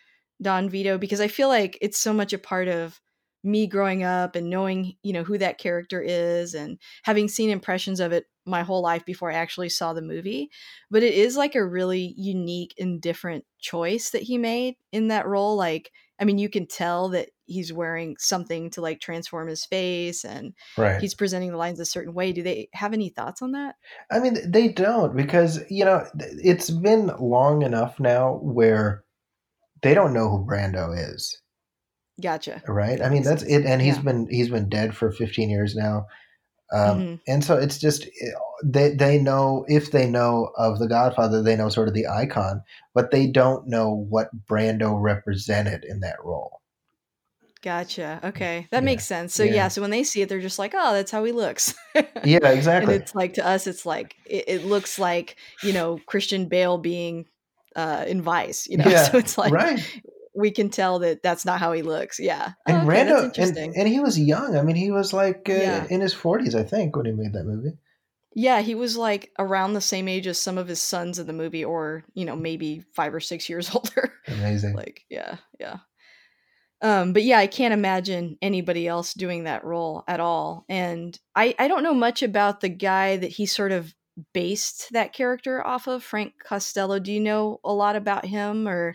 [0.42, 0.98] Don Vito?
[0.98, 3.00] Because I feel like it's so much a part of
[3.42, 8.00] me growing up and knowing, you know, who that character is and having seen impressions
[8.00, 10.50] of it my whole life before I actually saw the movie.
[10.90, 15.26] But it is like a really unique and different choice that he made in that
[15.26, 15.56] role.
[15.56, 20.24] Like, I mean, you can tell that he's wearing something to like transform his face
[20.24, 21.00] and Right.
[21.00, 22.32] he's presenting the lines a certain way.
[22.32, 23.74] Do they have any thoughts on that?
[24.10, 29.04] I mean, they don't because you know it's been long enough now where
[29.82, 31.40] they don't know who Brando is,
[32.22, 32.62] Gotcha.
[32.68, 33.02] right?
[33.02, 33.52] I mean, that's sense.
[33.52, 34.02] it, and he's Yeah.
[34.02, 36.06] been he's been dead for 15 years now,
[36.72, 37.20] um, Mhm.
[37.28, 38.30] and so it's just eh,
[38.64, 42.62] they they know if they know of the Godfather, they know sort of the icon,
[42.94, 46.60] but they don't know what Brando represented in that role.
[47.62, 48.20] Gotcha.
[48.22, 48.66] Okay.
[48.70, 48.84] That Yeah.
[48.84, 49.34] makes sense.
[49.34, 49.52] So yeah.
[49.54, 49.68] Yeah.
[49.68, 51.74] so when they see it, they're just like, oh, that's how he looks.
[52.24, 52.94] Yeah, exactly.
[52.94, 56.78] and it's like to us, it's like it, it looks like, you know, Christian Bale
[56.78, 57.26] being
[57.76, 58.84] uh in Vice, you know.
[58.88, 59.80] Yeah, so it's like right.
[60.34, 62.18] We can tell that that's not how he looks.
[62.18, 62.52] Yeah.
[62.66, 63.72] And Oh, okay, that's Brando, and, interesting.
[63.76, 64.56] and he was young.
[64.56, 65.86] I mean, he was like uh, Yeah.
[65.90, 67.76] in his 40s, I think, when he made that movie.
[68.34, 71.32] yeah, he was like around the same age as some of his sons in the
[71.32, 74.12] movie, or you know, maybe five or six years older.
[74.26, 74.74] Amazing.
[74.74, 75.78] like, yeah, yeah.
[76.82, 80.64] Um, but yeah, I can't imagine anybody else doing that role at all.
[80.68, 83.94] And I, I don't know much about the guy that he sort of
[84.34, 86.98] based that character off of, Frank Costello.
[86.98, 88.94] Do you know a lot about him, or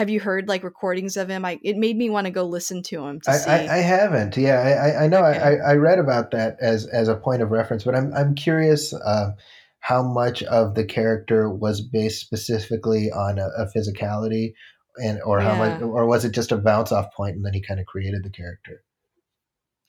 [0.00, 1.44] have you heard like recordings of him?
[1.44, 3.50] I it made me want to go listen to him to I, see.
[3.50, 4.34] I, I haven't.
[4.34, 5.22] Yeah, I, I- know.
[5.22, 5.38] Okay.
[5.38, 8.94] I, I read about that as as a point of reference, but I'm I'm curious
[8.94, 9.32] uh,
[9.80, 14.54] how much of the character was based specifically on a, a physicality,
[14.96, 17.60] and or how much, or was it just a bounce off point, and then he
[17.60, 18.82] kind of created the character.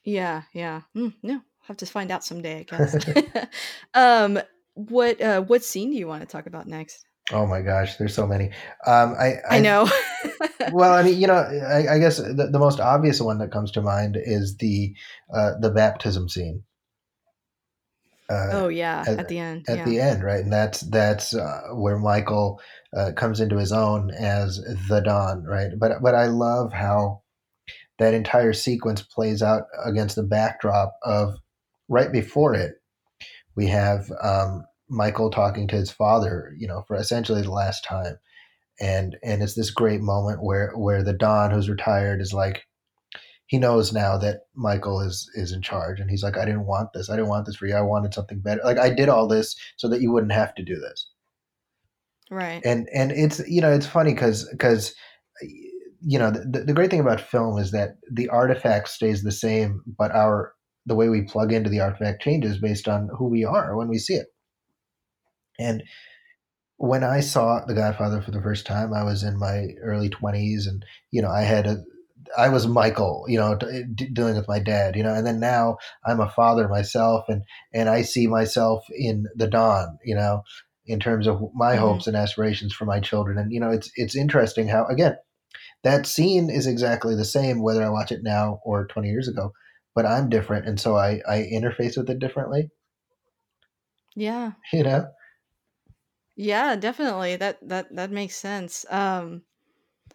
[0.04, 0.82] yeah, yeah.
[0.94, 2.96] Mm, no, I'll have to find out someday, I guess.
[3.94, 4.38] um,
[4.74, 7.06] what uh, what scene do you want to talk about next?
[7.30, 8.46] Oh my gosh, there's so many.
[8.86, 9.88] Um, I I know.
[10.72, 13.70] well, I mean, you know, I, I guess the, the most obvious one that comes
[13.72, 14.94] to mind is the
[15.32, 16.64] uh, the baptism scene.
[18.28, 19.64] Uh, oh yeah, at- at the end.
[19.68, 19.84] at yeah.
[19.84, 20.42] the end, right?
[20.42, 22.60] And that's that's uh, where Michael
[22.96, 24.58] uh, comes into his own as
[24.88, 25.70] the Don, right?
[25.78, 27.22] But but I love how
[27.98, 31.36] that entire sequence plays out against the backdrop of
[31.88, 32.74] right before it.
[33.54, 38.18] We have um, Michael talking to his father, you know, for essentially the last time,
[38.78, 42.62] and and it's this great moment where where the Don who's retired is like
[43.46, 46.90] he knows now that Michael is is in charge, and he's like, I didn't want
[46.92, 47.08] this.
[47.08, 47.74] I didn't want this for you.
[47.74, 48.60] I wanted something better.
[48.64, 51.08] Like I did all this so that you wouldn't have to do this.
[52.30, 52.60] Right.
[52.64, 54.94] And and it's you know it's funny because because
[56.00, 59.82] you know the, the great thing about film is that the artifact stays the same,
[59.98, 60.52] but our
[60.84, 63.98] the way we plug into the artifact changes based on who we are when we
[63.98, 64.26] see it.
[65.58, 65.82] And
[66.76, 70.66] when I saw The Godfather for the first time, I was in my early twenties,
[70.66, 71.84] and you know I had a
[72.38, 75.76] I was Michael, you know, d- dealing with my dad, you know, and then now
[76.06, 80.42] I'm a father myself, and and I see myself in the Don, you know,
[80.86, 81.76] in terms of my Mhm.
[81.76, 85.16] hopes and aspirations for my children, and you know, it's it's interesting how again
[85.84, 89.52] that scene is exactly the same whether I watch it now or 20 years ago,
[89.94, 92.70] but I'm different, and so I I interface with it differently,
[94.14, 94.52] Yeah.
[94.72, 95.06] you know.
[96.36, 97.36] Yeah, definitely.
[97.36, 98.84] That that that makes sense.
[98.90, 99.42] Um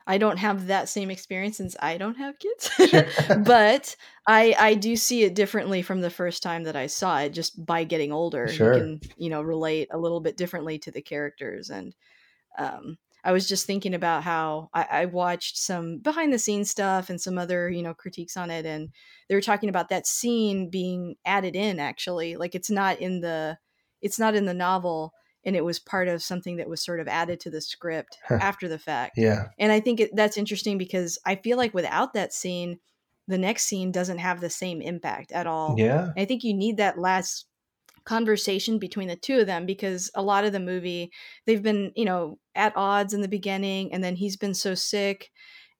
[0.09, 2.69] I don't have that same experience since I don't have kids.
[2.89, 3.05] Sure.
[3.45, 3.95] but
[4.27, 7.63] I I do see it differently from the first time that I saw it just
[7.65, 8.47] by getting older.
[8.47, 8.73] Sure.
[8.73, 11.95] You can, you know, relate a little bit differently to the characters and
[12.57, 17.09] um I was just thinking about how I, I watched some behind the scenes stuff
[17.09, 18.89] and some other, you know, critiques on it and
[19.27, 22.37] they were talking about that scene being added in actually.
[22.37, 23.57] Like it's not in the
[24.01, 25.13] it's not in the novel
[25.47, 28.39] and it was part of something that was sort of added to the script Huh.
[28.39, 29.17] after the fact.
[29.17, 32.79] yeah, And I think it, that's interesting because I feel like without that scene,
[33.27, 35.83] the next scene doesn't have the same impact at all.
[35.83, 37.47] yeah, I think you need that last
[38.05, 41.11] conversation between the two of them because a lot of the movie
[41.45, 45.29] they've been, you know, at odds in the beginning and then he's been so sick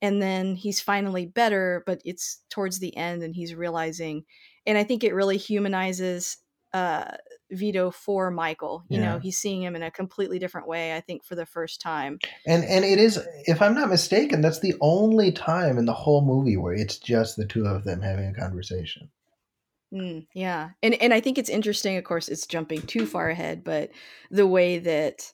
[0.02, 4.24] and then he's finally better, but it's towards the end and he's realizing
[4.66, 6.38] and I think it really humanizes
[6.74, 7.16] uh,
[7.52, 8.84] Vito for Michael.
[8.90, 9.14] You Yeah.
[9.14, 10.96] know, he's seeing him in a completely different way.
[10.96, 12.20] I think for the first time.
[12.46, 16.22] And and it is, if I'm not mistaken, that's the only time in the whole
[16.26, 19.10] movie where it's just the two of them having a conversation.
[19.94, 21.96] Mm, yeah, and and I think it's interesting.
[21.96, 23.92] Of course, it's jumping too far ahead, but
[24.30, 25.32] the way that,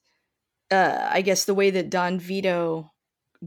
[0.69, 2.91] uh, I guess the way that Don Vito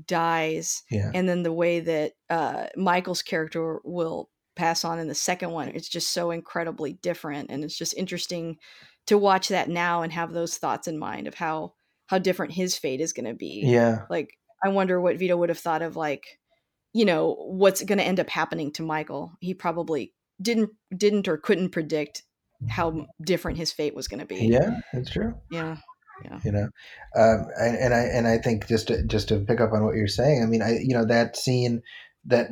[0.06, 1.10] dies, Yeah.
[1.14, 5.68] and then the way that uh, Michael's character will pass on in the second one,
[5.68, 8.56] it's just so incredibly different, and it's just interesting
[9.06, 11.74] to watch that now and have those thoughts in mind of how
[12.06, 13.62] how different his fate is going to be.
[13.64, 14.02] Yeah.
[14.08, 14.30] Like,
[14.64, 16.38] I wonder what Vito would have thought of like,
[16.92, 19.32] you know, what's going to end up happening to Michael.
[19.40, 22.22] He probably didn't didn't or couldn't predict
[22.68, 24.46] how different his fate was going to be.
[24.46, 25.34] Yeah, it's true.
[25.50, 25.76] Yeah.
[26.24, 26.40] Yeah.
[26.44, 26.68] You know,
[27.14, 29.96] um, and, and I and I think just to, just to pick up on what
[29.96, 31.82] you're saying, I mean, I you know that scene
[32.26, 32.50] that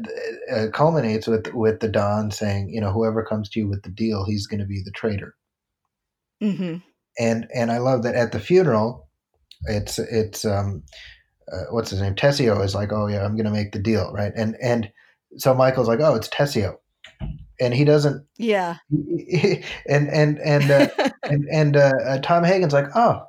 [0.52, 3.90] uh, culminates with with the Don saying, you know, whoever comes to you with the
[3.90, 5.34] deal, he's going to be the traitor.
[6.40, 6.76] hmm
[7.18, 9.08] And and I love that at the funeral,
[9.66, 10.82] it's it's um,
[11.52, 12.14] uh, what's his name?
[12.14, 14.32] Tessio is like, oh yeah, I'm going to make the deal, right?
[14.36, 14.90] And and
[15.36, 16.76] so Michael's like, oh, it's Tessio,
[17.60, 18.76] and he doesn't Yeah.
[19.88, 20.88] and and and uh,
[21.24, 23.22] and, and uh, uh, Tom Hagen's like, oh,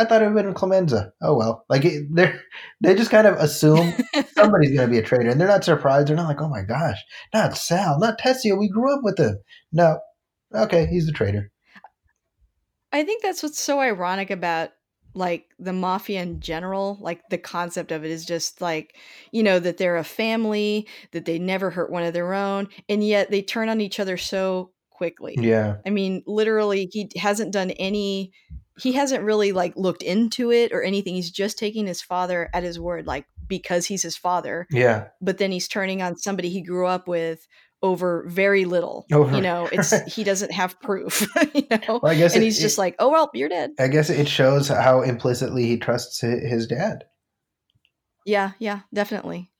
[0.00, 1.12] I thought it would have been Clemenza.
[1.20, 2.32] Oh well, like they
[2.80, 3.92] they just kind of assume
[4.34, 6.08] somebody's going to be a traitor, and they're not surprised.
[6.08, 6.98] They're not like, oh my gosh,
[7.34, 8.58] not Sal, not Tessio.
[8.58, 9.36] We grew up with him.
[9.72, 9.98] No,
[10.54, 11.50] okay, he's the traitor.
[12.92, 14.70] I think that's what's so ironic about
[15.12, 18.96] like the mafia in general like the concept of it is just like
[19.32, 23.02] you know that they're a family that they never hurt one of their own and
[23.04, 27.72] yet they turn on each other so quickly Yeah, i mean literally he hasn't done
[27.72, 28.32] any
[28.78, 32.62] he hasn't really like looked into it or anything he's just taking his father at
[32.62, 36.62] his word like because he's his father yeah, but then he's turning on somebody he
[36.62, 37.46] grew up with
[37.82, 42.14] over very little Over- you know it's he doesn't have proof you know Well, I
[42.14, 45.02] guess and it- he's just like oh well you're dead I guess it shows how
[45.02, 47.04] implicitly he trusts his dad.
[48.26, 49.50] Yeah, yeah, definitely.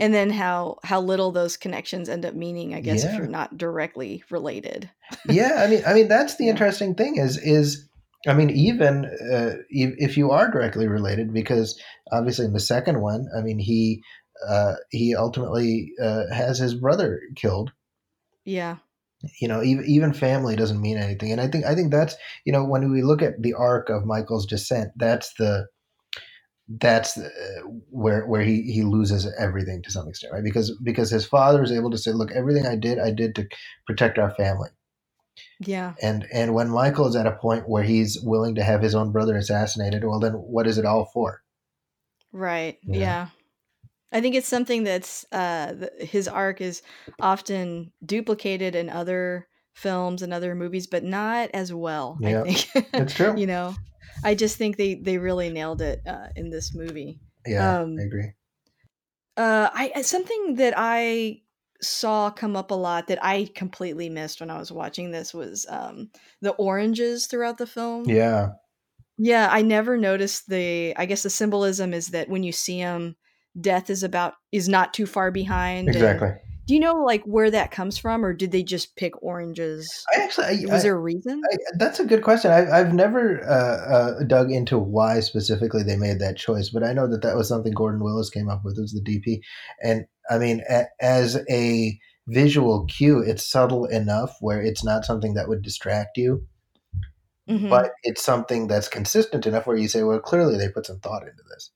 [0.00, 3.56] And then how how little those connections end up meaning, I guess, if you're not
[3.58, 4.90] directly related.
[5.28, 6.50] yeah, I mean, I mean that's the Yeah.
[6.50, 7.87] interesting thing is is
[8.28, 11.80] I mean even uh, if if you are directly related, because
[12.12, 14.02] obviously in the second one, I mean he
[14.46, 17.72] uh, he ultimately uh, has his brother killed.
[18.44, 18.76] Yeah.
[19.40, 22.14] You know, even even family doesn't mean anything, and I think I think that's
[22.44, 25.66] you know when we look at the arc of Michael's descent, that's the
[26.68, 27.30] that's uh,
[27.90, 30.44] where where he he loses everything to some extent, right?
[30.44, 33.48] Because because his father is able to say, look, everything I did, I did to
[33.86, 34.68] protect our family
[35.60, 35.94] Yeah.
[36.00, 39.10] and and when Michael is at a point where he's willing to have his own
[39.12, 41.42] brother assassinated, well, then what is it all for?
[42.32, 42.78] Right.
[42.82, 42.98] Yeah.
[42.98, 43.28] Yeah.
[44.12, 46.82] I think it's something that's uh his arc is
[47.20, 52.18] often duplicated in other films and other movies, but not as well.
[52.20, 53.36] Yeah, I think It's true.
[53.38, 53.74] you know,
[54.24, 57.20] I just think they they really nailed it uh, in this movie.
[57.46, 58.32] yeah, um, I agree.
[59.36, 61.42] Uh, I I- something that I
[61.80, 65.66] saw come up a lot that I completely missed when I was watching this was
[65.68, 66.10] um
[66.40, 68.14] the oranges throughout the film.
[68.14, 68.54] Yeah,
[69.18, 70.94] Yeah, I never noticed the.
[70.96, 73.16] I guess the symbolism is that when you see them,
[73.60, 75.86] death is about is not too far behind.
[75.86, 76.30] exactly.
[76.68, 80.04] Do you know like where that comes from, or did they just pick oranges?
[80.14, 81.40] I actually, I, Was I- there a reason?
[81.50, 82.50] I, that's a good question.
[82.50, 86.92] I, I've never uh, uh, dug into why specifically they made that choice, but I
[86.92, 89.40] know that that was something Gordon Willis came up with as the DP.
[89.82, 95.32] And I mean, a, as a visual cue, it's subtle enough where it's not something
[95.34, 96.46] that would distract you,
[97.48, 97.70] Mhm.
[97.70, 101.22] but it's something that's consistent enough where you say, well, clearly they put some thought
[101.22, 101.70] into this.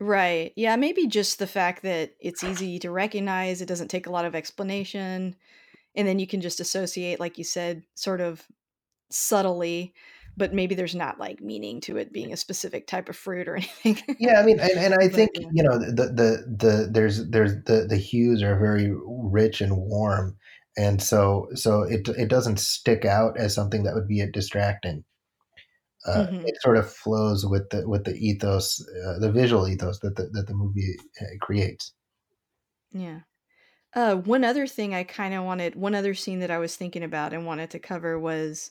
[0.00, 0.52] Right.
[0.56, 4.24] Yeah, maybe just the fact that it's easy to recognize, it doesn't take a lot
[4.24, 5.36] of explanation,
[5.94, 8.46] and then you can just associate, like you said, sort of
[9.10, 9.94] subtly,
[10.36, 13.56] but maybe there's not like meaning to it being a specific type of fruit or
[13.84, 14.18] anything.
[14.18, 15.48] Yeah, I mean, and, and I But, think yeah.
[15.50, 20.36] you know the the the there's there's the the hues are very rich and warm,
[20.76, 25.04] and so so it it doesn't stick out as something that would be distracting.
[26.06, 26.48] Uh, Mhm.
[26.48, 30.28] It sort of flows with the with the ethos, uh, the visual ethos that the,
[30.32, 31.92] that the movie uh, creates.
[32.92, 33.20] Yeah.
[33.94, 37.02] Uh, one other thing I kind of wanted, one other scene that I was thinking
[37.04, 38.70] about and wanted to cover was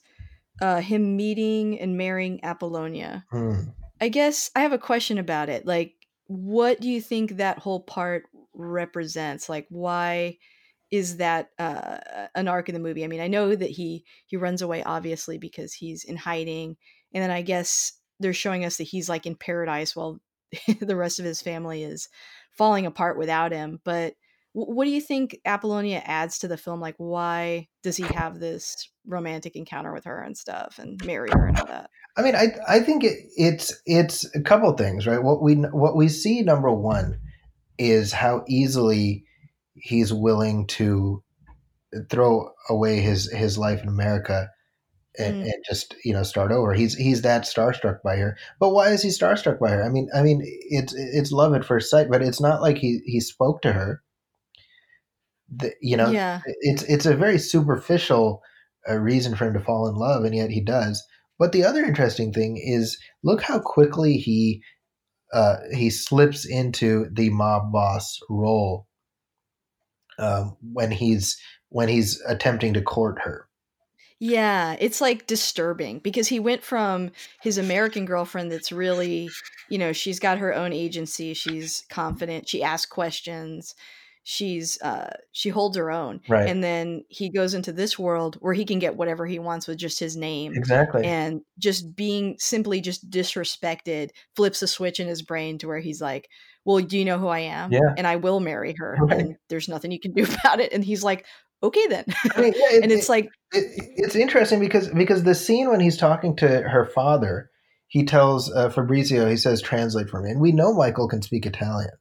[0.62, 3.28] uh, him meeting and marrying Apollonia.
[3.32, 3.72] Hmm.
[4.02, 5.65] I guess I have a question about it.
[5.65, 5.96] Like,
[6.28, 9.50] what do you think that whole part represents?
[9.50, 10.38] Like, why
[10.92, 13.04] is that uh, an arc in the movie?
[13.04, 16.78] I mean, I know that he he runs away obviously because he's in hiding,
[17.13, 20.19] and then I guess they're showing us that he's like in paradise while
[20.80, 22.10] the rest of his family is
[22.52, 23.80] falling apart without him.
[23.84, 24.13] But
[24.54, 26.82] what do you think Apollonia adds to the film?
[26.82, 31.47] Like, why does he have this romantic encounter with her and stuff, and marry her
[31.47, 31.89] and all that?
[32.18, 35.22] I mean, I I think it, it's it's a couple things, right?
[35.22, 37.20] What we what we see number one
[37.78, 39.24] is how easily
[39.76, 41.24] he's willing to
[42.10, 44.49] throw away his his life in America
[45.20, 45.43] and, mm.
[45.43, 46.74] and, just you know start over.
[46.74, 48.38] He's he's that starstruck by her.
[48.59, 49.84] But why is he starstruck by her?
[49.84, 53.01] I mean, I mean, it's it's love at first sight, but it's not like he
[53.05, 54.01] he spoke to her.
[55.55, 56.41] The, you know, yeah.
[56.61, 58.41] it's it's a very superficial
[58.89, 61.03] uh, reason for him to fall in love, and yet he does.
[61.38, 64.61] But the other interesting thing is, look how quickly he
[65.34, 68.88] uh, he slips into the mob boss role
[70.17, 71.38] um, when he's
[71.70, 73.49] when he's attempting to court her.
[74.20, 77.11] Yeah, it's like disturbing because he went from
[77.41, 79.30] his American girlfriend that's really,
[79.70, 83.76] you know, she's got her own agency, she's confident, she asks questions,
[84.24, 86.20] she's uh she holds her own.
[86.28, 86.47] Right.
[86.47, 89.78] And then he goes into this world where he can get whatever he wants with
[89.78, 90.53] just his name.
[90.53, 91.05] Exactly.
[91.05, 96.01] And just being simply just disrespected flips a switch in his brain to where he's
[96.01, 96.30] like,
[96.65, 97.72] well, do you know who I am?
[97.72, 97.93] Yeah.
[97.97, 98.97] And I will marry her.
[99.01, 99.20] Right.
[99.20, 100.74] And there's nothing you can do about it.
[100.74, 101.26] And he's like,
[101.64, 102.05] okay then.
[102.36, 105.70] I mean, yeah, it, and it's it, like it, it's interesting because because the scene
[105.70, 107.49] when he's talking to her father,
[107.88, 111.45] he tells uh, Fabrizio, he says, "Translate for me," and we know Michael can speak
[111.45, 111.91] Italian.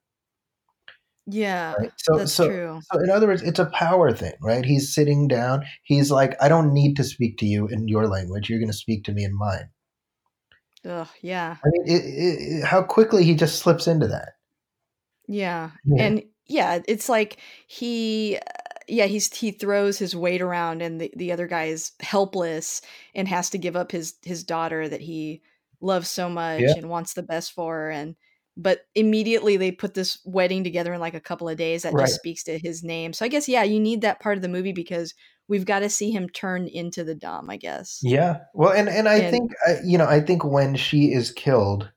[1.31, 1.93] Yeah, right?
[1.99, 2.81] so that's so, true.
[2.91, 4.65] So in other words, it's a power thing, right?
[4.65, 5.65] He's sitting down.
[5.83, 8.49] He's like, "I don't need to speak to you in your language.
[8.49, 9.69] You're going to speak to me in mine."
[10.87, 11.57] Ugh, yeah.
[11.65, 14.35] I mean, how quickly he just slips into that.
[15.27, 15.71] Yeah.
[15.85, 16.03] yeah.
[16.03, 18.39] And yeah, it's like he
[18.89, 22.83] yeah, he's he throws his weight around and the, the other guy is helpless
[23.15, 25.43] and has to give up his his daughter that he
[25.81, 26.75] loves so much yeah.
[26.77, 28.17] and wants the best for her and
[28.57, 32.07] but immediately they put this wedding together in like a couple of days that right.
[32.07, 33.13] just speaks to his name.
[33.13, 35.15] So I guess yeah, you need that part of the movie because
[35.47, 38.01] we've got to see him turn into the don, I guess.
[38.03, 38.39] Yeah.
[38.55, 39.53] Well, and and I and, think
[39.85, 41.89] you know, I think when she is killed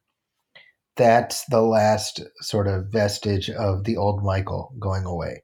[0.98, 5.44] that's the last sort of vestige of the old Michael going away.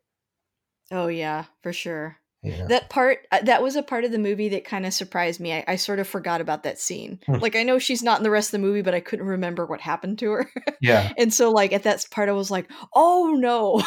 [0.92, 2.18] Oh yeah, for sure.
[2.44, 2.68] Yeah.
[2.68, 5.54] That part uh, that was a part of the movie that kind of surprised me.
[5.54, 7.20] I, I, sort of forgot about that scene.
[7.26, 7.36] Hmm.
[7.36, 9.66] Like I know she's not in the rest of the movie, but I couldn't remember
[9.66, 10.52] what happened to her.
[10.80, 11.12] Yeah.
[11.18, 13.84] and so like at that part I was like, "Oh no."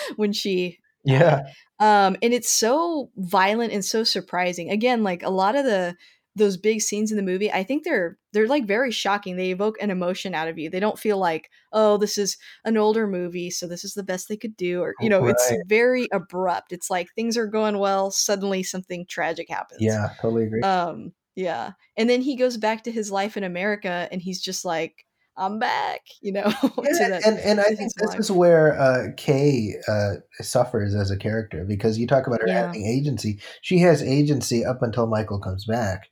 [0.16, 1.44] when she Yeah.
[1.80, 4.70] Um and it's so violent and so surprising.
[4.70, 5.96] Again, like a lot of the
[6.36, 9.76] those big scenes in the movie i think they're they're like very shocking they evoke
[9.80, 13.50] an emotion out of you they don't feel like oh this is an older movie
[13.50, 15.30] so this is the best they could do or you know right.
[15.30, 20.44] it's very abrupt it's like things are going well suddenly something tragic happens yeah totally
[20.44, 24.40] agree um yeah and then he goes back to his life in america and he's
[24.40, 25.06] just like
[25.38, 26.44] I'm back, you know.
[26.82, 28.20] Yeah, that, and and I think this life.
[28.20, 32.66] is where uh, Kay uh, suffers as a character because you talk about her yeah.
[32.66, 33.40] having agency.
[33.60, 36.08] She has agency up until Michael comes back,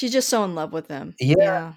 [0.00, 1.14] She's just so in love with him.
[1.20, 1.34] Yeah.
[1.38, 1.72] yeah.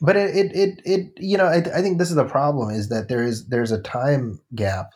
[0.00, 2.88] But it, it, it, it, you know, I, I think this is the problem is
[2.88, 4.90] that there is, there's a time gap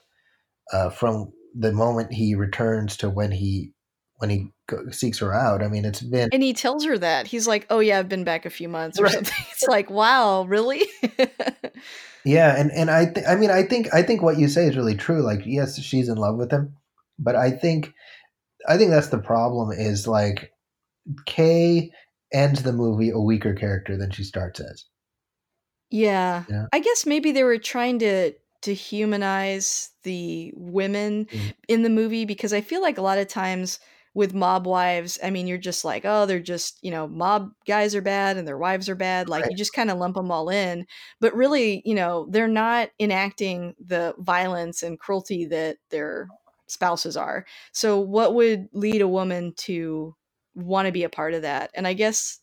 [0.72, 3.74] uh, from the moment he returns to when he,
[4.16, 4.50] when he
[4.90, 5.62] seeks her out.
[5.62, 8.24] I mean, it's been, and he tells her that he's like, "Oh yeah, I've been
[8.24, 9.12] back a few months or right.
[9.12, 10.82] something." It's like, wow, really?
[12.24, 14.76] yeah, and and I, th- I mean, I think, I think what you say is
[14.76, 15.22] really true.
[15.22, 16.74] Like, yes, she's in love with him,
[17.20, 17.94] but I think,
[18.68, 19.70] I think that's the problem.
[19.70, 20.50] Is like,
[21.24, 21.92] Kay
[22.32, 24.84] ends the movie a weaker character than she starts as.
[25.90, 26.44] Yeah.
[26.48, 26.66] yeah.
[26.72, 31.52] I guess maybe they were trying to to humanize the women mm.
[31.68, 33.78] in the movie because I feel like a lot of times
[34.14, 37.94] with mob wives, I mean, you're just like, oh, they're just, you know, mob guys
[37.94, 39.28] are bad and their wives are bad.
[39.28, 39.50] Like, right.
[39.52, 40.86] you just kind of lump them all in.
[41.20, 46.26] But really, you know, they're not enacting the violence and cruelty that their
[46.66, 47.46] spouses are.
[47.70, 50.16] So, what would lead a woman to
[50.58, 51.70] want to be a part of that.
[51.74, 52.40] And I guess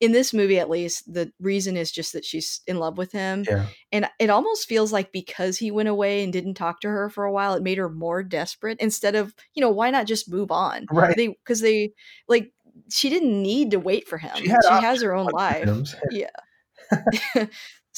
[0.00, 3.44] in this movie at least the reason is just that she's in love with him
[3.48, 3.66] yeah.
[3.92, 7.24] and it almost feels like because he went away and didn't talk to her for
[7.24, 10.50] a while it made her more desperate instead of you know why not just move
[10.50, 10.86] on?
[10.90, 11.16] Right.
[11.16, 11.92] They because they
[12.28, 12.52] like
[12.90, 14.36] she didn't need to wait for him.
[14.36, 15.68] She, she has her own life.
[16.10, 16.28] Yeah.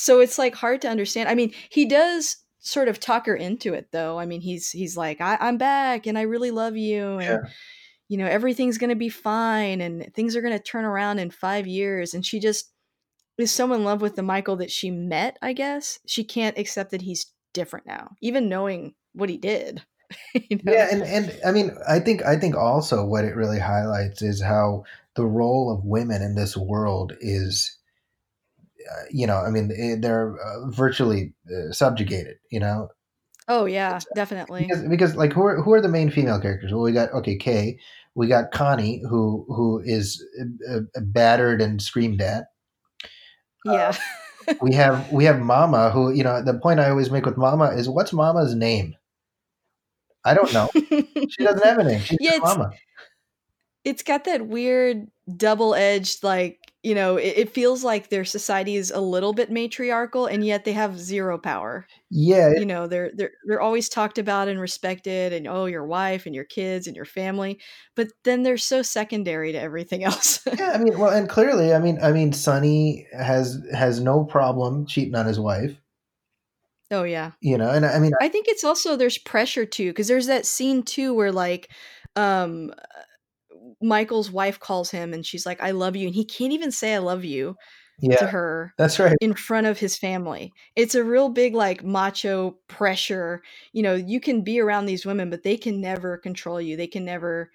[0.01, 1.29] So it's like hard to understand.
[1.29, 4.17] I mean he does sort of talk her into it though.
[4.17, 7.51] I mean he's he's like I, am back and i really love you and yeah
[8.09, 11.31] you know everything's going to be fine and things are going to turn around in
[11.31, 12.73] 5 years and she just
[13.39, 16.01] is so in love with the Michael that she met, I guess.
[16.07, 19.83] She can't accept that he's different now, even knowing what he did.
[20.35, 20.73] you know?
[20.73, 24.43] Yeah, and and I mean, I think I think also what it really highlights is
[24.43, 24.85] how
[25.15, 27.79] the role of women in this world is
[28.91, 32.89] uh, you know, I mean, eh, they're uh, virtually uh, subjugated, you know.
[33.49, 34.67] Oh yeah, definitely.
[34.67, 36.73] Because, because like who are who are the main female characters?
[36.73, 37.79] Well, we got okay, Kay.
[38.15, 40.23] We got Connie, who who is
[40.71, 42.49] uh, uh battered and screamed at.
[43.65, 43.95] Yeah.
[44.47, 47.39] Uh, we have we have Mama, who you know the point I always make with
[47.39, 48.95] Mama is what's Mama's name?
[50.25, 50.69] I don't know.
[50.75, 52.01] she doesn't have a name.
[52.01, 52.71] She's yeah, Mama.
[53.85, 58.77] It's got that weird double edged like you know it, it, feels like their society
[58.77, 61.87] is a little bit matriarchal and yet they have zero power.
[62.11, 66.25] Yeah you know they're they're they're always talked about and respected and oh your wife
[66.25, 67.61] and your kids and your family
[67.95, 70.41] but then they're so secondary to everything else.
[70.59, 74.87] Yeah i mean well and clearly i mean i mean sonny has has no problem
[74.87, 75.77] cheating on his wife.
[76.91, 77.33] Oh yeah.
[77.43, 80.47] You know and i mean i think it's also there's pressure too because there's that
[80.47, 81.71] scene too where like
[82.17, 82.73] um
[83.83, 86.07] Michael's wife calls him and she's like, I love you.
[86.07, 87.57] And he can't even say I love you
[88.01, 88.75] yeah, to her.
[88.79, 89.17] That's right.
[89.21, 90.53] In front of his family.
[90.77, 93.43] It's a real big, like, macho pressure.
[93.73, 96.77] You know, you can be around these women, but they can never control you.
[96.77, 97.51] They can never,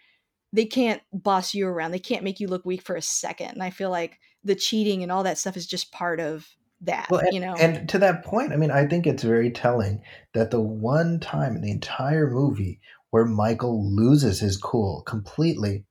[0.52, 1.92] they can't boss you around.
[1.92, 3.52] They can't make you look weak for a second.
[3.52, 6.48] And I feel like the cheating and all that stuff is just part of
[6.82, 7.56] that, well, and, you know.
[7.56, 10.02] And to that point, I mean, I think it's very telling
[10.34, 15.86] that the one time in the entire movie where Michael loses his cool completely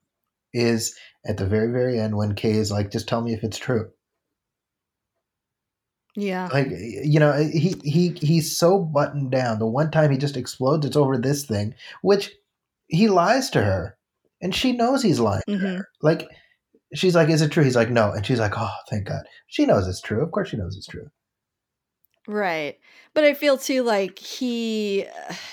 [0.52, 0.94] is
[1.26, 3.90] at the very, very end when Kay is like, just tell me if it's true.
[6.14, 6.48] Yeah.
[6.52, 9.58] Like you know, he he he's so buttoned down.
[9.58, 12.30] The one time he just explodes, it's over this thing, which
[12.88, 13.96] he lies to her.
[14.42, 15.62] And she knows he's lying mm-hmm.
[15.62, 15.88] to her.
[16.02, 16.28] Like
[16.94, 17.64] she's like, Is it true?
[17.64, 18.12] He's like, No.
[18.12, 19.22] And she's like, Oh, thank God.
[19.46, 20.22] She knows it's true.
[20.22, 21.08] Of course she knows it's true.
[22.28, 22.78] Right.
[23.14, 25.06] But I feel too like he,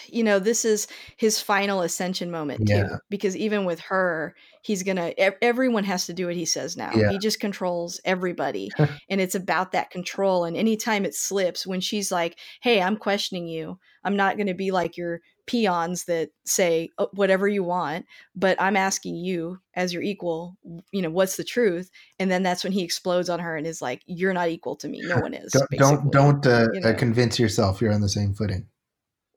[0.07, 0.87] you know, this is
[1.17, 2.73] his final ascension moment too.
[2.73, 2.97] Yeah.
[3.09, 5.13] Because even with her, he's gonna.
[5.41, 6.91] Everyone has to do what he says now.
[6.93, 7.11] Yeah.
[7.11, 8.69] He just controls everybody,
[9.09, 10.45] and it's about that control.
[10.45, 13.79] And anytime it slips, when she's like, "Hey, I'm questioning you.
[14.03, 18.05] I'm not gonna be like your peons that say oh, whatever you want
[18.35, 20.55] but i'm asking you as your equal
[20.91, 21.89] you know what's the truth
[22.19, 24.87] and then that's when he explodes on her and is like you're not equal to
[24.87, 26.93] me no one is don't don't, don't uh, you know?
[26.93, 28.67] convince yourself you're on the same footing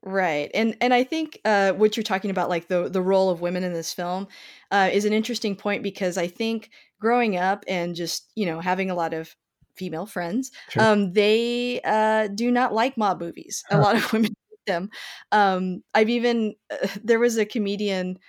[0.03, 3.41] right and and i think uh, what you're talking about like the the role of
[3.41, 4.27] women in this film
[4.71, 8.89] uh, is an interesting point because i think growing up and just you know having
[8.89, 9.35] a lot of
[9.75, 10.83] female friends sure.
[10.83, 14.35] um, they uh, do not like mob movies a lot of women
[14.65, 14.89] them.
[15.31, 18.19] Um, I've even uh, there was a comedian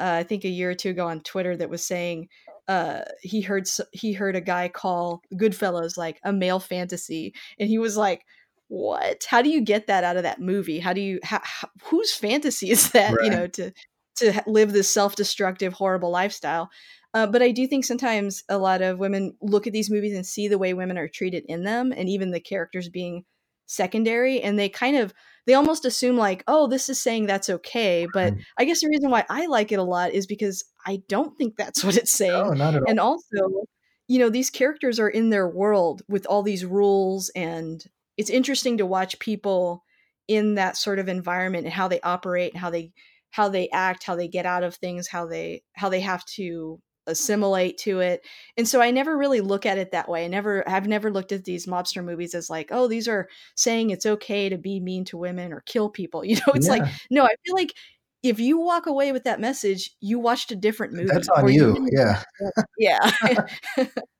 [0.00, 2.28] uh, I think a year or two ago on Twitter that was saying
[2.68, 7.78] uh, he heard he heard a guy call Goodfellas like a male fantasy, and he
[7.78, 8.24] was like,
[8.72, 9.26] "What?
[9.28, 10.78] How do you get that out of that movie?
[10.78, 11.20] How do you?
[11.22, 11.42] How,
[11.84, 13.14] whose fantasy is that?
[13.14, 13.24] Right.
[13.24, 13.72] You know, to
[14.16, 16.70] to live this self destructive, horrible lifestyle."
[17.14, 20.24] Uh, but I do think sometimes a lot of women look at these movies and
[20.24, 23.24] see the way women are treated in them, and even the characters being
[23.66, 25.12] secondary, and they kind of
[25.46, 28.06] they almost assume like, oh, this is saying that's okay.
[28.12, 28.40] But mm.
[28.58, 31.56] I guess the reason why I like it a lot is because I don't think
[31.56, 32.32] that's what it's saying.
[32.32, 32.88] No, not at all.
[32.88, 33.66] And also,
[34.08, 37.84] you know, these characters are in their world with all these rules, and
[38.16, 39.84] it's interesting to watch people
[40.28, 42.92] in that sort of environment and how they operate, how they
[43.30, 46.80] how they act, how they get out of things, how they how they have to
[47.06, 48.24] assimilate to it.
[48.56, 50.24] And so I never really look at it that way.
[50.24, 53.90] I never I've never looked at these mobster movies as like, oh, these are saying
[53.90, 56.24] it's okay to be mean to women or kill people.
[56.32, 56.72] You know, it's yeah.
[56.72, 57.74] like no, I feel like
[58.22, 61.08] if you walk away with that message, you watched a different movie.
[61.12, 61.74] That's on you.
[61.74, 62.22] you yeah.
[62.78, 63.46] yeah.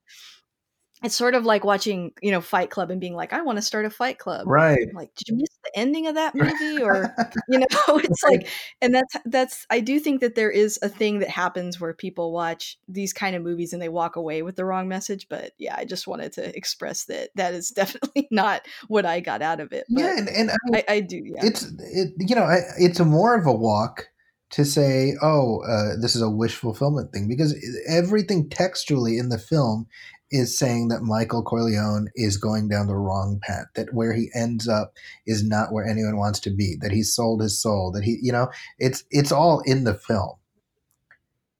[1.02, 3.62] it's sort of like watching, you know, Fight Club and being like, I want to
[3.62, 4.46] start a Fight Club.
[4.46, 4.78] Right.
[4.88, 6.82] I'm like, did you miss the ending of that movie?
[6.82, 7.14] Or,
[7.48, 8.48] you know, it's like,
[8.80, 12.32] and that's, that's, I do think that there is a thing that happens where people
[12.32, 15.28] watch these kind of movies and they walk away with the wrong message.
[15.28, 19.42] But yeah, I just wanted to express that that is definitely not what I got
[19.42, 19.86] out of it.
[19.90, 20.18] But yeah.
[20.18, 21.16] And, and I, mean, I, I, do.
[21.24, 21.44] Yeah.
[21.44, 22.48] It's, it, you know,
[22.78, 24.08] it's a more of a walk
[24.50, 27.56] to say, oh, uh, this is a wish fulfillment thing because
[27.88, 29.86] everything textually in the film
[30.32, 34.66] is saying that Michael Corleone is going down the wrong path, that where he ends
[34.66, 34.94] up
[35.26, 38.32] is not where anyone wants to be, that he sold his soul, that he, you
[38.32, 40.32] know, it's it's all in the film.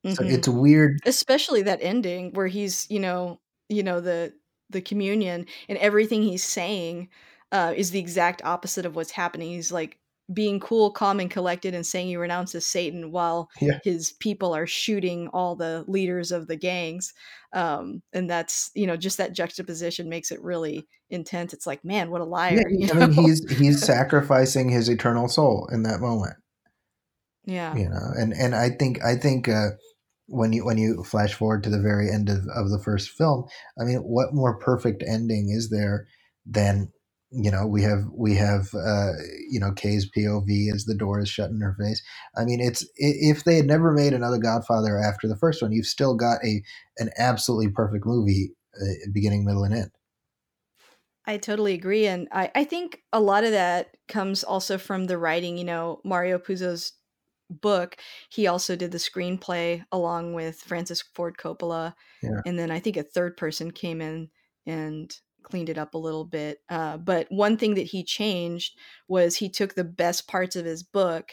[0.05, 0.15] Mm-hmm.
[0.15, 4.33] So it's weird, especially that ending where he's, you know, you know the
[4.71, 7.09] the communion and everything he's saying
[7.53, 9.51] uh, is the exact opposite of what's happening.
[9.51, 9.99] He's like
[10.33, 13.79] being cool, calm, and collected and saying he renounces Satan while yeah.
[13.85, 17.13] his people are shooting all the leaders of the gangs.
[17.53, 21.53] Um, and that's, you know, just that juxtaposition makes it really intense.
[21.53, 22.63] It's like, man, what a liar.
[22.71, 26.35] Yeah, I mean, he's he's sacrificing his eternal soul in that moment.
[27.45, 27.77] Yeah.
[27.77, 29.71] You know, and, and I think I think uh
[30.27, 33.45] when you when you flash forward to the very end of, of the first film,
[33.81, 36.07] I mean, what more perfect ending is there
[36.47, 36.91] than
[37.33, 39.13] you know we have we have uh,
[39.49, 42.03] you know Kay's POV as the door is shut in her face.
[42.37, 45.87] I mean, it's if they had never made another Godfather after the first one, you've
[45.87, 46.63] still got a
[46.99, 49.91] an absolutely perfect movie, uh, beginning, middle, and end.
[51.27, 55.19] I totally agree, and I I think a lot of that comes also from the
[55.19, 55.57] writing.
[55.57, 56.93] You know, Mario Puzo's
[57.49, 57.97] book,
[58.31, 62.41] he also did the screenplay along with Francis Ford Coppola, yeah.
[62.45, 64.29] and then I think a third person came in
[64.67, 66.59] and cleaned it up a little bit.
[66.69, 68.79] Uh, but one thing that he changed
[69.09, 71.33] was he took the best parts of his book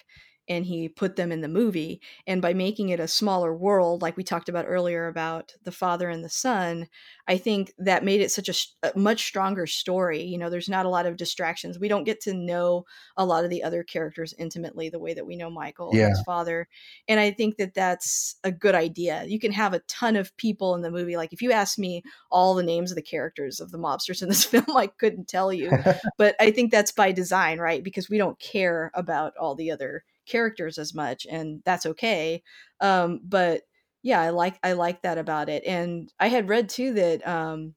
[0.50, 2.02] and he put them in the movie.
[2.26, 6.10] And by making it a smaller world, like we talked about earlier about the father
[6.10, 6.88] and the son,
[7.28, 10.24] I think that made it such a, a, much stronger story.
[10.24, 11.78] You know, there's not a lot of distractions.
[11.78, 12.86] We don't get to know
[13.16, 16.06] a lot of the other characters intimately the way that we know Michael yeah.
[16.06, 16.68] and his father.
[17.08, 19.26] And I think that that's a good idea.
[19.26, 21.16] You can have a ton of people in the movie.
[21.16, 24.30] Like if you ask me all the names of the characters of the mobsters in
[24.30, 25.72] this film, I couldn't tell you.
[26.18, 27.84] but I think that's by design, right?
[27.84, 32.42] Because we don't care about all the other characters as much and that's okay
[32.82, 33.62] um but
[34.04, 37.74] yeah i like i like that about it and i had read too that um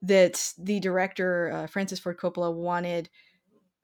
[0.00, 3.08] that the director uh, francis ford coppola wanted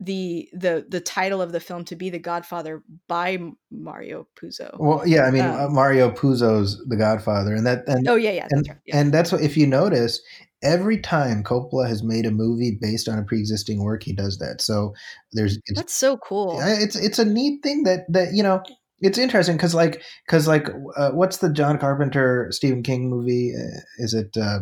[0.01, 3.39] the the the title of the film to be the godfather by
[3.71, 8.09] mario puzo well yeah i mean um, uh, mario puzo's the godfather and that and
[8.09, 8.97] oh yeah yeah, and, that's right, yeah.
[8.97, 10.21] and that's what if you notice
[10.63, 14.61] every time Coppola has made a movie based on a pre-existing work, he does that.
[14.61, 14.95] So
[15.33, 16.59] there's that's so cool.
[16.63, 18.63] It's it's a neat thing that that you know
[19.01, 23.53] it's interesting because like because like uh, what's the John Carpenter Stephen King movie?
[23.57, 24.37] Uh, is it?
[24.37, 24.61] Uh,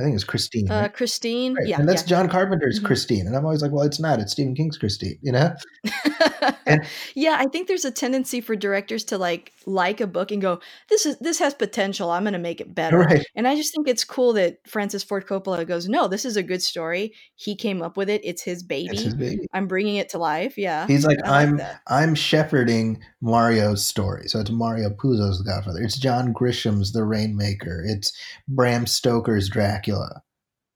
[0.00, 0.70] I think it's Christine.
[0.70, 0.92] Uh, right?
[0.92, 1.66] Christine, right.
[1.66, 2.08] yeah, and that's yeah.
[2.08, 2.86] John Carpenter's mm-hmm.
[2.86, 4.18] Christine, and I'm always like, well, it's not.
[4.18, 5.54] It's Stephen King's Christine, you know.
[6.66, 6.84] and,
[7.14, 10.60] yeah, I think there's a tendency for directors to like like a book and go,
[10.88, 12.10] this is this has potential.
[12.10, 12.98] I'm going to make it better.
[12.98, 13.24] Right.
[13.34, 16.42] And I just think it's cool that Francis Ford Coppola goes, no, this is a
[16.42, 17.12] good story.
[17.36, 18.20] He came up with it.
[18.24, 18.90] It's his baby.
[18.92, 19.46] It's his baby.
[19.52, 20.56] I'm bringing it to life.
[20.56, 20.86] Yeah.
[20.86, 24.28] He's like, I I'm like I'm shepherding Mario's story.
[24.28, 25.80] So it's Mario Puzo's The Godfather.
[25.80, 27.84] It's John Grisham's The Rainmaker.
[27.86, 28.12] It's
[28.48, 29.89] Bram Stoker's Dracula.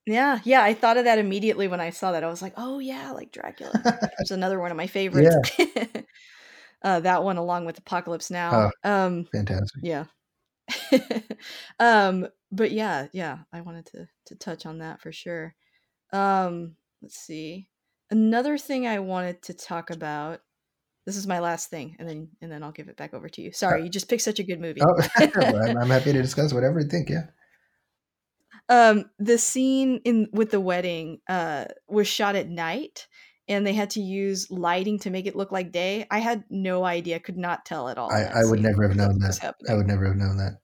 [0.06, 2.22] Yeah, yeah, I thought of that immediately when I saw that.
[2.22, 3.72] I was like, "Oh yeah, like Dracula."
[4.20, 5.50] It's another one of my favorites.
[5.58, 5.86] Yeah.
[6.82, 8.70] uh, that one, along with Apocalypse Now.
[8.84, 9.82] Oh, um, fantastic.
[9.82, 10.04] Yeah.
[11.80, 15.54] um, but yeah, yeah, I wanted to to touch on that for sure.
[16.12, 17.68] Um, let's see.
[18.10, 20.40] Another thing I wanted to talk about.
[21.06, 23.42] This is my last thing, and then and then I'll give it back over to
[23.42, 23.52] you.
[23.52, 24.82] Sorry, uh, you just picked such a good movie.
[24.82, 27.08] Oh, I'm, I'm happy to discuss whatever you think.
[27.08, 27.24] Yeah
[28.68, 33.06] um the scene in with the wedding uh was shot at night
[33.46, 36.06] and they had to use lighting to make it look like day.
[36.10, 39.18] I had no idea could not tell at all i, I would never have known
[39.18, 39.54] that.
[39.68, 40.54] i would never have known that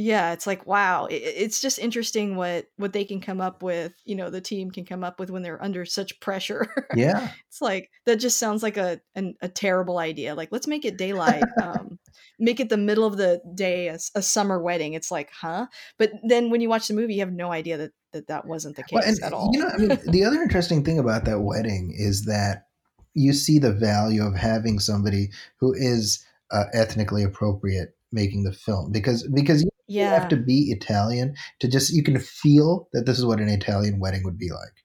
[0.00, 3.92] yeah it's like wow it, it's just interesting what what they can come up with
[4.04, 6.66] you know the team can come up with when they're under such pressure.
[6.94, 7.28] Yeah.
[7.50, 10.96] It's like that just sounds like a an, a terrible idea like let's make it
[10.96, 11.98] daylight um
[12.38, 15.66] make it the middle of the day a, a, summer wedding it's like huh?
[15.98, 18.76] But then when you watch the movie you have no idea that that, that wasn't
[18.76, 19.50] the case well, and, at all.
[19.52, 22.66] you know I mean, the other interesting thing about that wedding is that
[23.14, 28.92] you see the value of having somebody who is uh, ethnically appropriate making the film
[28.92, 30.14] because because you yeah.
[30.14, 33.98] have to be Italian to just you can feel that this is what an Italian
[33.98, 34.84] wedding would be like.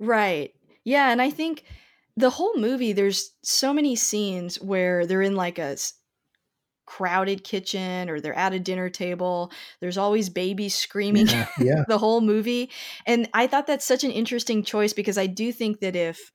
[0.00, 0.54] Right.
[0.84, 1.64] Yeah, and I think
[2.16, 5.76] the whole movie there's so many scenes where they're in like a
[6.86, 9.52] crowded kitchen or they're at a dinner table.
[9.80, 11.84] There's always babies screaming yeah, yeah.
[11.88, 12.70] the whole movie.
[13.06, 16.32] And I thought that's such an interesting choice because I do think that if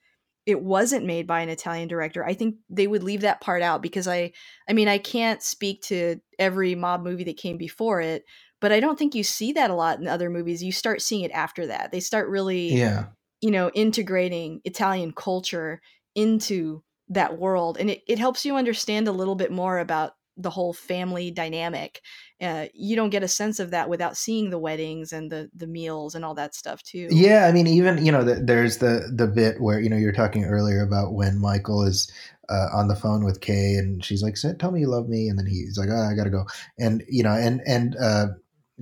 [0.50, 3.82] it wasn't made by an Italian director, I think they would leave that part out
[3.82, 4.32] because I
[4.68, 8.24] I mean, I can't speak to every mob movie that came before it,
[8.60, 10.64] but I don't think you see that a lot in other movies.
[10.64, 11.92] You start seeing it after that.
[11.92, 13.06] They start really yeah.
[13.42, 15.82] you know, integrating Italian culture
[16.16, 20.50] into that world and it, it helps you understand a little bit more about the
[20.50, 22.02] whole family dynamic.
[22.42, 25.68] Uh, you don't get a sense of that without seeing the weddings and the the
[25.68, 27.08] meals and all that stuff too.
[27.12, 30.14] Yeah, I mean, even you know, the, there's the the bit where you know you're
[30.14, 32.12] talking earlier about when Michael is
[32.48, 35.38] uh, on the phone with Kay and she's like, "Tell me you love me," and
[35.38, 36.46] then he's like, oh, "I gotta go,"
[36.80, 38.28] and you know, and and uh,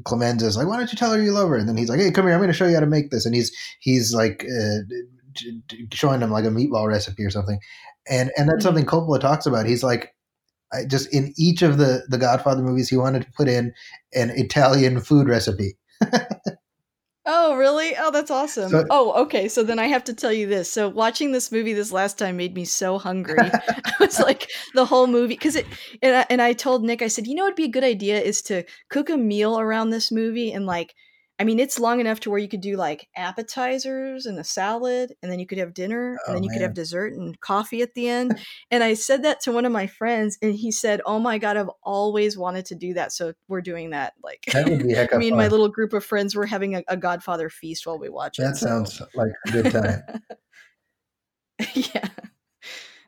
[0.03, 1.99] Clemenza is like, "Why don't you tell her you love her?" And then he's like,
[1.99, 4.13] "Hey, come here, I'm going to show you how to make this," and he's he's
[4.13, 4.45] like.
[4.45, 4.79] Uh,
[5.93, 7.59] showing them like a meatball recipe or something
[8.09, 8.61] and and that's mm-hmm.
[8.61, 9.65] something Coppola talks about.
[9.65, 10.15] He's like,
[10.73, 13.73] I just in each of the the Godfather movies, he wanted to put in
[14.13, 15.77] an Italian food recipe.
[17.25, 17.95] oh, really?
[17.97, 18.69] Oh, that's awesome.
[18.69, 19.47] So, oh, okay.
[19.47, 20.71] So then I have to tell you this.
[20.71, 23.37] So watching this movie this last time made me so hungry.
[23.41, 25.65] I was like the whole movie because it
[26.01, 28.19] and I, and I told Nick I said, "You know it'd be a good idea
[28.19, 30.93] is to cook a meal around this movie and like
[31.39, 35.13] I mean, it's long enough to where you could do like appetizers and a salad,
[35.21, 37.83] and then you could have dinner, Oh and then you could have dessert and coffee
[37.83, 38.39] at the end.
[38.71, 41.55] and I said that to one of my friends, and he said, "Oh my god,
[41.55, 44.13] I've always wanted to do that." So we're doing that.
[44.23, 46.75] Like that would be heck of me and my little group of friends were having
[46.75, 48.43] a, a Godfather feast while we watch it.
[48.43, 48.67] That so.
[48.67, 50.03] sounds like a good time.
[51.73, 52.09] yeah.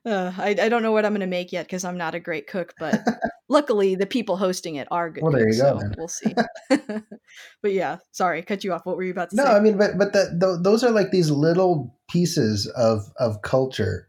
[0.05, 2.19] Uh, I, I don't know what I'm going to make yet because I'm not a
[2.19, 3.01] great cook, but
[3.49, 5.23] luckily the people hosting it are good.
[5.23, 5.95] Well, there you go, then.
[5.97, 6.33] we'll see.
[7.61, 8.85] but yeah, sorry, cut you off.
[8.85, 9.49] What were you about to No, say?
[9.49, 13.41] No, I mean, but but the, the, those are like these little pieces of of
[13.41, 14.07] culture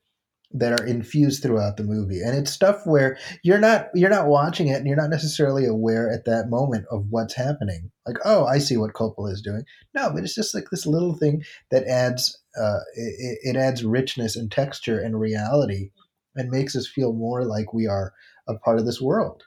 [0.53, 4.68] that are infused throughout the movie, and it's stuff where you're not you're not watching
[4.68, 7.91] it, and you're not necessarily aware at that moment of what's happening.
[8.07, 9.62] Like, oh, I see what Coppola is doing.
[9.95, 14.36] No, but it's just like this little thing that adds uh, it, it adds richness
[14.36, 15.90] and texture and reality,
[16.34, 18.12] and makes us feel more like we are
[18.48, 19.44] a part of this world.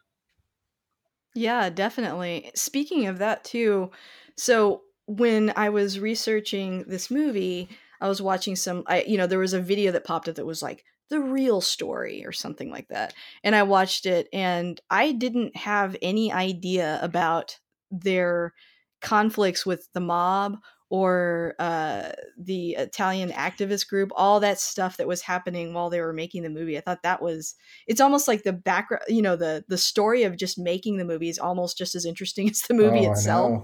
[1.35, 2.51] Yeah, definitely.
[2.55, 3.91] Speaking of that too,
[4.37, 7.69] so when I was researching this movie,
[8.01, 10.45] I was watching some I you know, there was a video that popped up that
[10.45, 13.13] was like the real story or something like that.
[13.43, 17.59] And I watched it and I didn't have any idea about
[17.91, 18.53] their
[19.01, 20.57] conflicts with the mob
[20.93, 26.13] or uh, the Italian activist group, all that stuff that was happening while they were
[26.13, 26.77] making the movie.
[26.77, 27.55] I thought that was
[27.87, 31.29] it's almost like the background, you know, the the story of just making the movie
[31.29, 33.63] is almost just as interesting as the movie Oh, itself.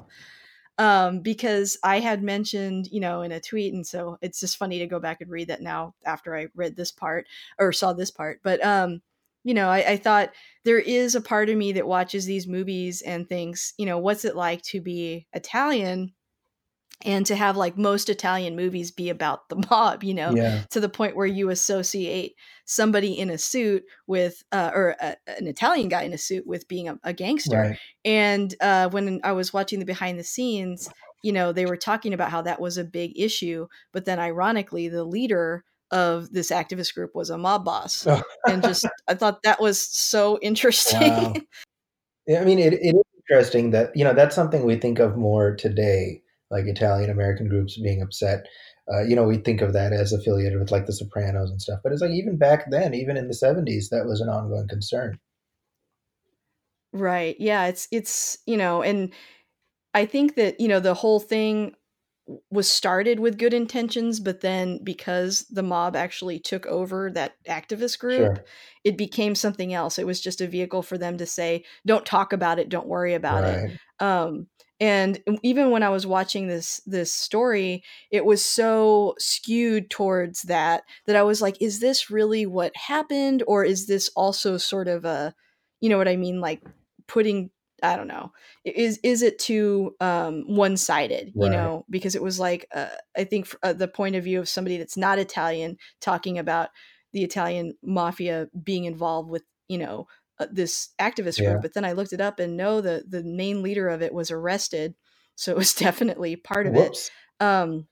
[0.79, 4.79] Um, because I had mentioned, you know, in a tweet, and so it's just funny
[4.79, 7.27] to go back and read that now after I read this part
[7.59, 8.39] or saw this part.
[8.43, 9.03] But um,
[9.43, 10.31] you know, I, I thought
[10.63, 14.25] there is a part of me that watches these movies and thinks, you know, what's
[14.25, 16.13] it like to be Italian
[17.05, 20.79] and to have like most Italian movies be about the mob, you know, Yeah, to
[20.79, 22.35] the point where you associate
[22.65, 26.67] somebody in a suit with, uh, or a, an Italian guy in a suit with
[26.67, 27.57] being a, a gangster.
[27.57, 27.79] right.
[28.05, 30.89] And uh, when I was watching the behind the scenes,
[31.23, 33.67] you know, they were talking about how that was a big issue.
[33.91, 38.05] But then ironically, the leader of this activist group was a mob boss.
[38.05, 38.21] Oh.
[38.47, 41.01] and just, I thought that was so interesting.
[41.01, 41.33] Wow.
[42.27, 45.17] Yeah, I mean, it, it is interesting that you know that's something we think of
[45.17, 46.21] more today,
[46.51, 48.45] like Italian American groups being upset.
[48.91, 51.79] Uh, you know, we think of that as affiliated with like the Sopranos and stuff,
[51.83, 55.19] but it's like even back then, even in the '70s, that was an ongoing concern.
[56.93, 57.35] right.
[57.39, 57.67] Yeah.
[57.67, 59.13] It's, it's, you know, and
[59.93, 61.75] I think that, you know, the whole thing
[62.51, 67.99] was started with good intentions, but then because the mob actually took over that activist
[67.99, 68.45] group, Sure,
[68.83, 69.99] it became something else.
[69.99, 73.15] It was just a vehicle for them to say, "Don't talk about it, don't worry
[73.15, 73.65] about it."
[73.99, 74.07] Right.
[74.07, 74.47] Um,
[74.81, 80.83] and even when I was watching this this story, it was so skewed towards that
[81.05, 85.03] that I was like, "Is this really what happened, or is this also sort of
[85.03, 85.35] a,
[85.81, 86.63] you know what I mean, like
[87.07, 87.51] putting
[87.83, 88.31] I don't know.
[88.65, 91.33] Is is it too um, one sided?
[91.35, 92.87] You know, because it was like uh,
[93.17, 96.69] I think f- uh, the point of view of somebody that's not Italian talking about
[97.13, 100.07] the Italian mafia being involved with you know
[100.39, 101.51] uh, this activist Yeah.
[101.51, 101.61] group.
[101.61, 104.31] But then I looked it up and no, the the main leader of it was
[104.31, 104.95] arrested,
[105.35, 107.09] so it was definitely part of it.
[107.39, 107.87] Um,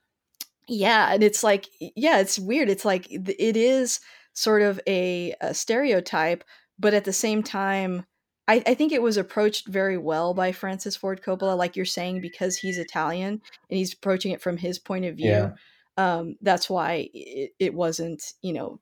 [0.68, 2.70] yeah, and it's like yeah, it's weird.
[2.70, 4.00] It's like it is
[4.34, 6.44] sort of a, a stereotype,
[6.78, 8.06] but at the same time,
[8.48, 12.22] I, I think it was approached very well by Francis Ford Coppola, like you're saying,
[12.22, 15.30] because he's Italian and he's approaching it from his point of view.
[15.32, 15.52] Yeah.
[15.98, 18.80] Um, that's why it, it wasn't, you know,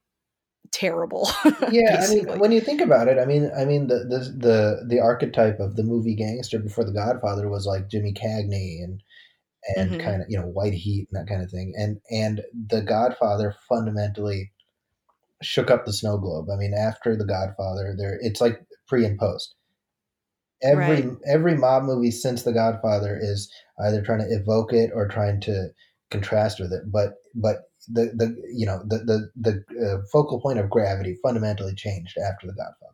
[0.76, 1.30] terrible.
[1.68, 4.86] Yeah, I mean, when you think about it, I mean, I mean, the the the
[4.88, 9.02] the archetype of the movie gangster before The Godfather was like Jimmy Cagney and
[9.76, 10.00] and Mhm.
[10.00, 13.56] kind of you know White Heat and that kind of thing, and and The Godfather
[13.70, 14.52] fundamentally
[15.42, 16.50] shook up the snow globe.
[16.52, 19.56] I mean, after The Godfather, there it's like pre and post.
[20.64, 21.18] Every Right.
[21.26, 25.70] every mob movie since The Godfather is either trying to evoke it or trying to
[26.12, 26.84] contrast with it.
[26.92, 31.76] But but the the you know the the the uh, focal point of gravity fundamentally
[31.76, 32.94] changed after The Godfather.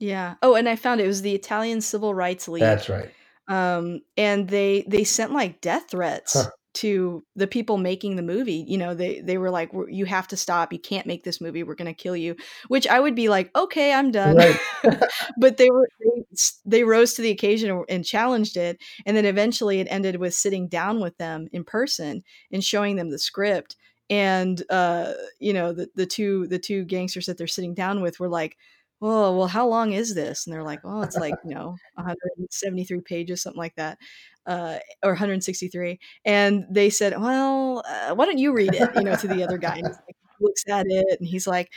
[0.00, 0.36] Yeah.
[0.42, 2.62] Oh, and I found it was the Italian Civil Rights League.
[2.62, 3.10] That's right.
[3.48, 6.50] um and they they sent like death threats Huh.
[6.76, 10.36] To the people making the movie you know they they were like you have to
[10.36, 12.36] stop you can't make this movie we're going to kill you
[12.68, 14.36] which i would be like okay i'm done.
[14.36, 14.60] Right.
[15.38, 16.22] but they were they,
[16.64, 20.34] they rose to the occasion and- and challenged it and then eventually it ended with
[20.34, 22.22] sitting down with them in person
[22.52, 23.76] and showing them the script
[24.10, 28.20] and uh you know the the two the two gangsters that they're sitting down with
[28.20, 28.56] were like
[29.02, 30.46] oh well how long is this?
[30.46, 33.98] And they're like well it's like you know 173 pages something like that
[34.46, 39.16] uh, or 163 and they said well uh, why don't you read it you know
[39.16, 41.70] to the other guy and he's like, looks at it and he's like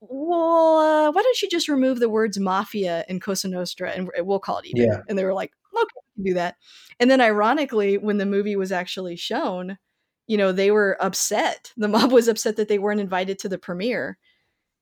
[0.00, 4.38] well uh, why don't you just remove the words mafia and cosa nostra and we'll
[4.38, 4.98] call it even Yeah.
[5.08, 6.56] and they were like okay do that.
[7.00, 9.78] And then ironically, when the movie was actually shown,
[10.26, 11.72] you know, they were upset.
[11.76, 14.18] The mob was upset that they weren't invited to the premiere.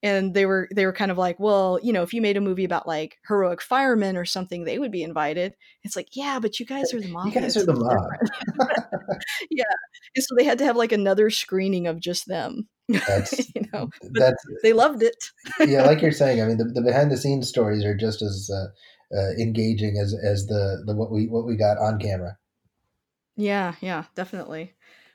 [0.03, 2.41] And they were they were kind of like, well, you know, if you made a
[2.41, 5.55] movie about like heroic firemen or something, they would be invited.
[5.85, 7.27] It's like, yeah, but you guys are the mob.
[7.27, 8.11] You guys are the mob.
[9.51, 9.65] yeah.
[10.17, 12.69] And so they had to have like another screening of just them.
[12.89, 15.17] That's you know, that's they loved it.
[15.61, 16.43] yeah, like you're saying.
[16.43, 20.15] I mean, the, the behind the scenes stories are just as uh, uh, engaging as
[20.15, 22.37] as the the what we what we got on camera.
[23.37, 24.75] Yeah, yeah, definitely.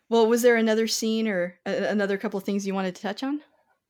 [0.10, 3.24] Well, was there another scene or a- another couple of things you wanted to touch
[3.24, 3.42] on?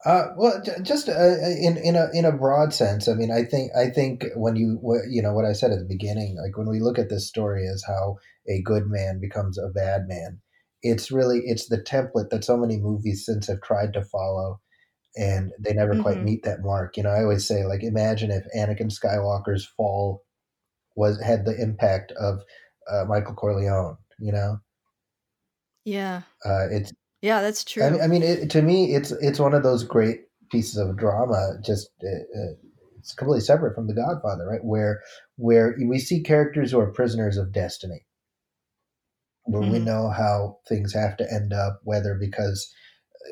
[0.05, 1.13] Uh, well, j- just uh,
[1.59, 4.79] in in a in a broad sense, I mean, I think I think when you
[5.09, 7.67] you know what I said at the beginning, like when we look at this story
[7.67, 10.39] as how a good man becomes a bad man,
[10.83, 14.61] it's really it's the template that so many movies since have tried to follow,
[15.17, 16.23] and they never quite Mhm.
[16.23, 16.97] meet that mark.
[16.97, 20.23] You know, I always say like, imagine if Anakin Skywalker's fall
[20.95, 22.41] was had the impact of
[22.91, 23.97] uh, Michael Corleone.
[24.19, 24.59] You know,
[25.85, 26.23] Yeah.
[26.45, 26.93] uh, it's
[27.25, 27.89] Yeah, that's I true.
[27.89, 30.21] mean, I mean it, to me, it's it's one of those great
[30.51, 31.57] pieces of drama.
[31.63, 32.07] Just uh,
[32.39, 32.53] uh,
[32.99, 34.63] it's completely separate from The Godfather, right?
[34.63, 35.01] Where
[35.37, 38.05] where we see characters who are prisoners of destiny,
[39.45, 39.85] where we Mhm.
[39.85, 42.73] know how things have to end up, whether because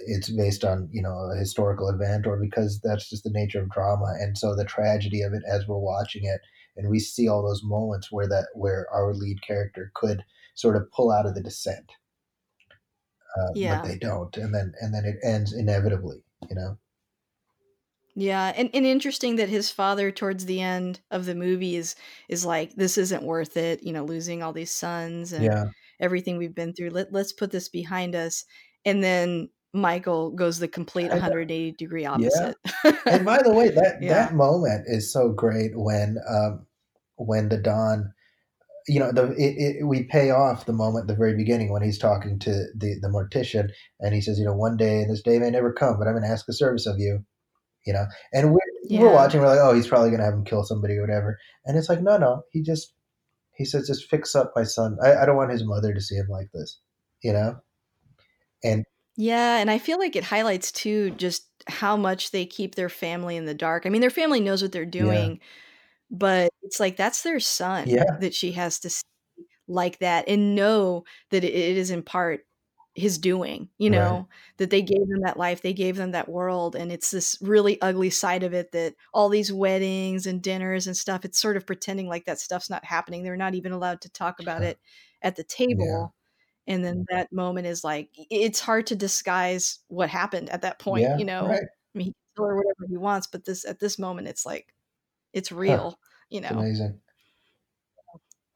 [0.08, 3.72] it's based on you know a historical event or because that's just the nature of
[3.72, 6.42] drama, and so the tragedy of it as we're watching it,
[6.78, 10.24] and we see all those moments where that where our lead character could
[10.56, 11.92] sort of pull out of the descent
[13.40, 16.24] uh, but they don't, and then and then it ends inevitably.
[16.50, 16.78] You know.
[18.16, 21.96] Yeah, and, and interesting that his father towards the end of the movie is
[22.30, 25.66] is like, this isn't worth it, you know, losing all these sons and Yeah.
[26.00, 26.92] everything we've been through.
[26.92, 28.46] Let let's put this behind us.
[28.86, 32.14] And then Michael goes the complete 180 degree Yeah.
[32.14, 32.58] opposite.
[33.10, 34.30] And by the way, that Yeah.
[34.30, 36.68] that moment is so great when um,
[37.16, 38.14] when the Don,
[38.88, 41.98] you know, the it, it, we pay off the moment the very beginning when he's
[41.98, 43.70] talking to the the mortician
[44.00, 46.14] and he says, you know, one day and this day may never come, but I'm
[46.14, 47.26] going to ask a service of you.
[47.86, 48.60] You know, and we're
[48.90, 51.38] we're watching, we're like, oh, he's probably going to have him kill somebody or whatever,
[51.66, 52.94] and it's like, no, no, he just
[53.56, 54.98] he says, just fix up my son.
[55.04, 56.80] I, I don't want his mother to see him like this.
[57.22, 57.56] You know,
[58.64, 62.90] and Yeah, and I feel like it highlights too just how much they keep their
[62.90, 63.86] family in the dark.
[63.86, 65.40] I mean, their family knows what they're yeah, doing,
[66.14, 69.02] but it's like that's their son yeah, that she has to see
[69.68, 72.46] like that and know that it is in part
[72.96, 76.30] his doing, you right, know, that they gave them that life, they gave them that
[76.30, 80.86] world, and it's this really ugly side of it that all these weddings and dinners
[80.86, 83.24] and stuff, it's sort of pretending like that stuff's not happening.
[83.24, 84.80] They're not even allowed to talk about it
[85.24, 86.14] at the yeah, table.
[86.68, 87.16] And then mm-hmm.
[87.16, 91.26] that moment is like it's hard to disguise what happened at that point, yeah, you
[91.26, 91.48] know.
[91.48, 91.64] right.
[91.64, 94.46] I mean, he can tell her whatever he wants, but this at this moment it's
[94.46, 94.68] like
[95.34, 96.52] it's Huh, real, you it's know.
[96.52, 97.02] amazing.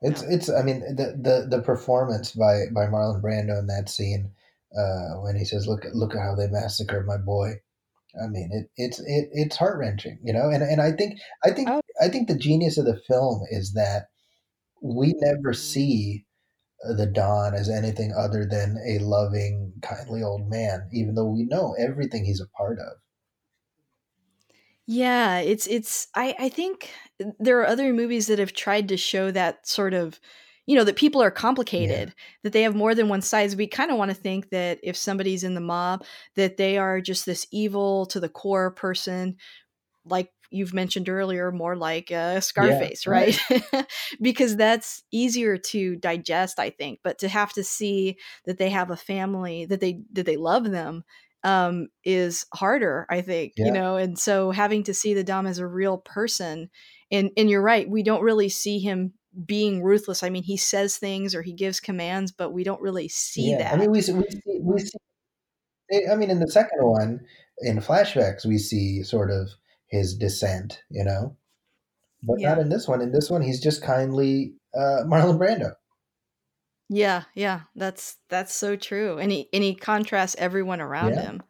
[0.02, 0.24] It's Yeah.
[0.24, 4.34] it's I mean the the the performance by by Marlon Brando in that scene
[4.78, 7.62] uh, when he says look look at how they massacred my boy.
[8.22, 10.50] I mean it it's it, it's heart wrenching, you know.
[10.50, 13.74] And and I think I think Oh, I think the genius of the film is
[13.74, 14.08] that
[14.82, 16.26] we never see
[16.86, 21.46] uh, the Don as anything other than a loving, kindly old man, even though we
[21.46, 22.98] know everything he's a part of.
[24.88, 26.90] Yeah, it's it's I I think
[27.40, 30.20] there are other movies that have tried to show that sort of
[30.66, 31.32] you know that people are
[31.76, 32.14] Yeah, complicated,
[32.44, 33.56] that they have more than one sides.
[33.56, 37.02] We kind of want to think that if somebody's in the mob that they are
[37.02, 39.36] just this evil to the core person
[40.06, 43.36] like you've mentioned earlier, more like uh, yeah, Scarface, right.
[43.38, 43.38] right?
[44.22, 47.00] because that's easier to digest, I think.
[47.04, 50.66] But to have to see that they have a family, that they that they love
[50.72, 51.04] them,
[51.44, 53.54] um, is harder, I think.
[53.58, 56.70] You know, and so having to see the Don as a real person,
[57.12, 59.14] and and you're right, we don't really see him
[59.46, 60.24] being ruthless.
[60.24, 63.72] I mean, he says things or he gives commands, but we don't really see yeah.
[63.72, 64.98] I mean, we we see, we see
[66.12, 67.22] I mean, in the second one,
[67.60, 69.50] in flashbacks, we see sort of
[69.88, 71.38] his descent, you know,
[72.24, 73.02] but not in this one.
[73.02, 75.74] In this one, he's just kindly uh, Marlon Brando.
[76.90, 79.18] Yeah, yeah, that's that's so true.
[79.20, 81.44] And he and he contrasts everyone around Yeah, him.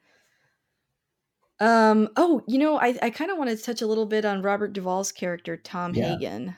[1.59, 4.41] Um, oh, you know, I I kind of wanted to touch a little bit on
[4.43, 6.55] Robert Duvall's character, Tom yeah, Hagen.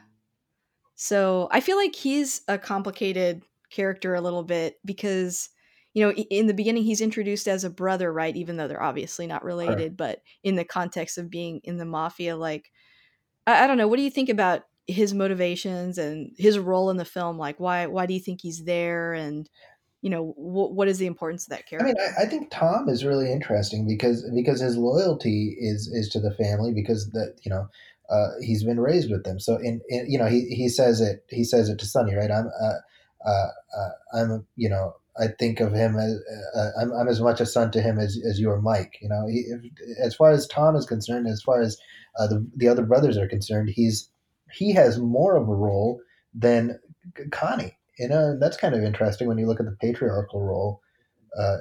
[0.95, 5.49] So I feel like he's a complicated character a little bit because,
[5.93, 8.35] you know, i- in the beginning he's introduced as a brother, right?
[8.35, 12.35] Even though they're obviously not related, but in the context of being in the mafia,
[12.37, 12.71] like
[13.47, 16.97] I, I don't know, what do you think about his motivations and his role in
[16.97, 17.37] the film?
[17.37, 19.13] Like, why why do you think he's there?
[19.13, 19.49] And
[20.01, 22.13] you know, what what is the importance of that character I mean.
[22.17, 26.33] I, I think Tom is really interesting because because his loyalty is is to the
[26.33, 27.67] family because that you know
[28.09, 29.39] uh, he's been raised with them.
[29.39, 32.31] So in, in, you know he, he says it he says it to Sonny right.
[32.31, 36.17] I'm uh, uh, uh I'm you know I think of him as
[36.55, 38.97] uh, I'm, I'm, as much a son to him as, as you are Mike.
[39.01, 39.45] You know, he,
[40.01, 41.77] as far as Tom is concerned, as far as
[42.17, 44.09] uh, the the other brothers are concerned, he's
[44.53, 46.01] he has more of a role
[46.33, 46.79] than
[47.31, 47.77] Connie.
[47.97, 50.81] You know, that's kind of interesting when you look at the patriarchal role.
[51.37, 51.57] Uh,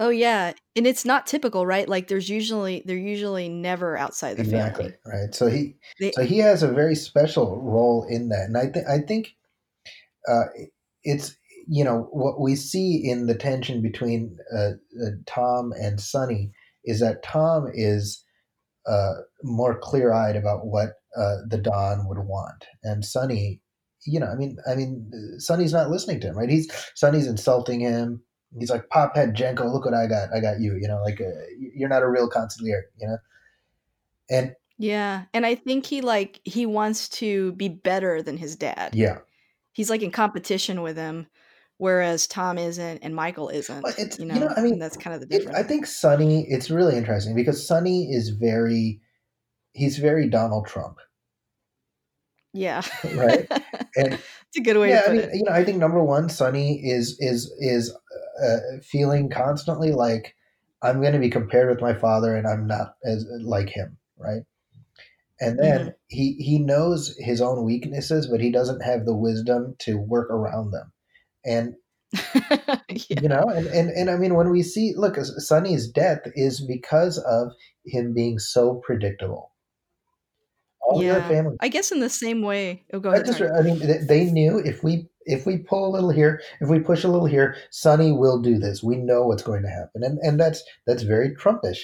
[0.00, 1.88] oh yeah, and it's not typical, right?
[1.88, 4.98] Like there's usually they're usually never outside the exactly, family.
[5.06, 5.34] right?
[5.34, 8.86] So he they, so he has a very special role in that, and I think
[8.86, 9.34] I think
[10.28, 10.44] uh,
[11.04, 16.50] it's you know what we see in the tension between uh, uh, Tom and Sonny
[16.84, 18.24] is that Tom is
[18.86, 23.60] uh, more clear eyed about what uh, the Don would want, and Sonny,
[24.06, 26.48] you know, I mean, I mean, Sonny's not listening to him, right?
[26.48, 28.22] He's Sonny's insulting him.
[28.58, 30.28] He's like, "Pophead Genco, look what I got!
[30.34, 33.18] I got you." You know, like uh, you're not a real consigliere, you know.
[34.30, 38.94] And yeah, and I think he like he wants to be better than his dad.
[38.94, 39.18] Yeah,
[39.72, 41.26] he's like in competition with him
[41.82, 43.84] whereas Tom isn't and Michael isn't.
[44.16, 45.58] You know, you know I mean, that's kind of the difference.
[45.58, 49.00] It, I think Sonny, it's really interesting because Sonny is very,
[49.72, 50.98] he's very Donald Trump.
[52.52, 52.82] Yeah.
[53.14, 53.46] right.
[53.94, 55.34] And it's a good way yeah, I mean, it.
[55.34, 57.94] You know, I think number one, Sonny is is is
[58.42, 60.34] uh, feeling constantly like
[60.82, 64.44] I'm going to be compared with my father, and I'm not as like him, right?
[65.40, 65.88] And then mm-hmm.
[66.08, 70.70] he he knows his own weaknesses, but he doesn't have the wisdom to work around
[70.70, 70.90] them
[71.44, 71.74] and
[72.34, 73.20] yeah.
[73.22, 77.18] you know and, and and i mean when we see look sonny's death is because
[77.18, 77.52] of
[77.86, 79.51] him being so predictable
[80.92, 81.26] all yeah.
[81.28, 84.58] family i guess in the same way oh, go ahead, just, i mean they knew
[84.58, 88.12] if we if we pull a little here if we push a little here sonny
[88.12, 91.80] will do this we know what's going to happen and and that's that's very trumpish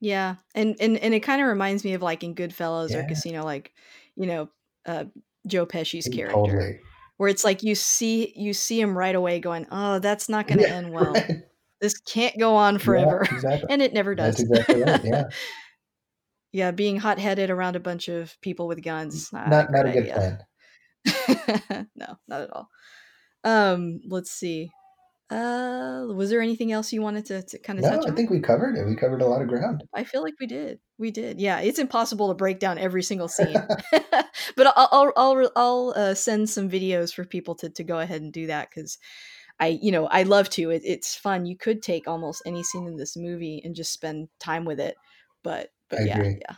[0.00, 2.98] yeah and and, and it kind of reminds me of like in goodfellas yeah.
[2.98, 3.72] or casino like
[4.16, 4.48] you know
[4.86, 5.04] uh
[5.46, 6.78] joe pesci's character totally
[7.16, 10.58] where it's like you see you see him right away going, "Oh, that's not going
[10.58, 11.12] to yeah, end well.
[11.12, 11.42] Right.
[11.80, 13.66] This can't go on forever." Yeah, exactly.
[13.70, 14.36] and it never does.
[14.36, 15.04] That's exactly right.
[15.04, 15.24] Yeah.
[16.54, 19.32] yeah, being hot-headed around a bunch of people with guns.
[19.32, 20.46] Not not, not a good idea.
[21.04, 21.88] plan.
[21.96, 22.68] no, not at all.
[23.42, 24.70] Um, let's see.
[25.30, 28.12] Uh, was there anything else you wanted to, to kind of no, touch on?
[28.12, 28.86] I think we covered it.
[28.86, 29.82] We covered a lot of ground.
[29.92, 30.78] I feel like we did.
[30.96, 31.40] We did.
[31.40, 33.56] Yeah, it's impossible to break down every single scene,
[34.56, 38.22] but I'll I'll I'll, I'll uh, send some videos for people to to go ahead
[38.22, 38.96] and do that because
[39.58, 40.70] I you know I love to.
[40.70, 41.46] It, it's fun.
[41.46, 44.94] You could take almost any scene in this movie and just spend time with it,
[45.42, 46.38] but but I yeah agree.
[46.40, 46.56] yeah.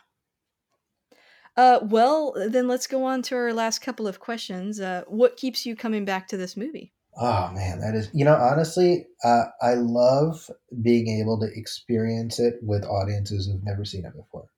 [1.56, 4.78] Uh, well, then let's go on to our last couple of questions.
[4.78, 6.92] Uh, what keeps you coming back to this movie?
[7.18, 10.50] Oh man, that is you know honestly, uh, I love
[10.82, 14.50] being able to experience it with audiences who've never seen it before.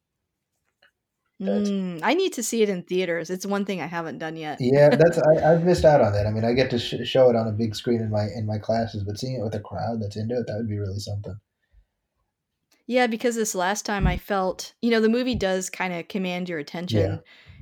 [1.41, 3.31] Mm, I need to see it in theaters.
[3.31, 4.59] It's one thing I haven't done yet.
[4.61, 6.27] yeah, that's I, have missed out on that.
[6.27, 8.45] I mean, I get to sh- show it on a big screen in my in
[8.45, 10.99] my classes, but seeing it with a crowd that's into it, that would be really
[10.99, 11.39] something.
[12.89, 16.49] Yeah, because this last time I felt, you know, the movie does kind of command
[16.49, 17.20] your attention,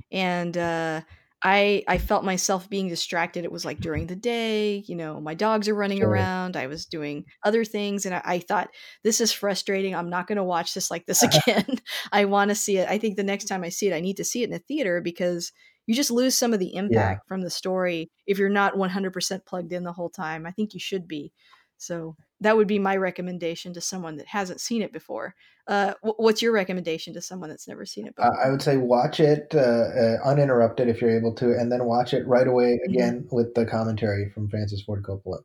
[0.09, 0.19] yeah.
[0.19, 1.01] and uh,
[1.43, 3.43] I I felt myself being distracted.
[3.43, 6.09] It was like during the day, you know, my dogs are running sure.
[6.09, 6.55] around.
[6.55, 8.69] I was doing other things, and I, I thought
[9.03, 9.93] this is frustrating.
[9.93, 11.81] I'm not going to watch this like this again.
[12.13, 12.87] I want to see it.
[12.87, 14.59] I think the next time I see it, I need to see it in a
[14.59, 15.51] theater because
[15.87, 17.27] you just lose some of the impact yeah.
[17.27, 20.45] from the story if you're not 100% plugged in the whole time.
[20.45, 21.33] I think you should be.
[21.77, 25.35] So that would be my recommendation to someone that hasn't seen it before.
[25.67, 28.45] Uh, what's your recommendation to someone that's never seen it before?
[28.45, 32.13] I would say watch it uh, uh, uninterrupted if you're able to, and then watch
[32.13, 32.93] it right away mm-hmm.
[32.93, 33.35] again mm-hmm.
[33.35, 35.39] with the commentary from Francis Ford Coppola.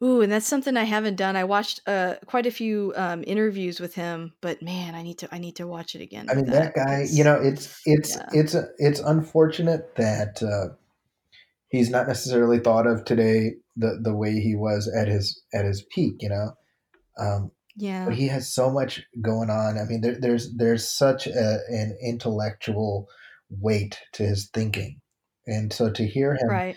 [0.00, 1.34] Ooh, and that's something I haven't done.
[1.34, 5.28] I watched uh, quite a few um, interviews with him, but man, I need to
[5.34, 6.28] I need to watch it again.
[6.30, 8.28] I mean, that, that guy, you know, it's it's yeah.
[8.32, 10.74] it's it's unfortunate that uh,
[11.68, 15.84] he's not necessarily thought of today the the way he was at his at his
[15.94, 16.52] peak you know?
[17.18, 18.04] Um, yeah.
[18.04, 19.78] but he has so much going on.
[19.78, 23.08] I mean there, there's there's such a, an intellectual
[23.50, 25.00] weight to his thinking.
[25.46, 26.76] And so to hear him right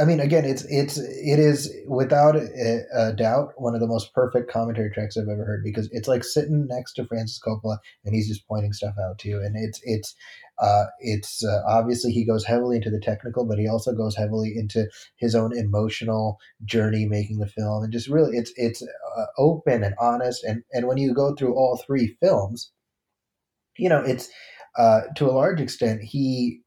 [0.00, 4.12] I mean, again, it's it's it is without a, a, doubt one of the most
[4.14, 8.14] perfect commentary tracks I've ever heard because it's like sitting next to Francis Coppola and
[8.14, 10.14] he's just pointing stuff out to you, and it's it's
[10.60, 14.52] uh, it's uh, obviously he goes heavily into the technical, but he also goes heavily
[14.56, 19.82] into his own emotional journey making the film, and just really it's it's uh, open
[19.82, 22.72] and honest, and and when you go through all three films,
[23.76, 24.28] you know, it's
[24.78, 26.61] uh, to a large extent he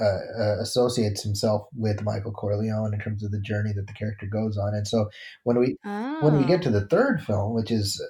[0.00, 0.04] uh,
[0.38, 4.58] uh, associates himself with Michael Corleone in terms of the journey that the character goes
[4.58, 4.74] on.
[4.74, 5.08] And so
[5.44, 6.18] when we oh.
[6.20, 6.88] when we get to the oh.
[6.90, 8.02] third film, which is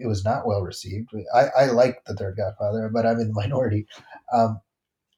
[0.00, 1.10] it was not well received.
[1.34, 3.86] I, I like the Third Godfather, but I'm in the minority.
[4.32, 4.60] Um,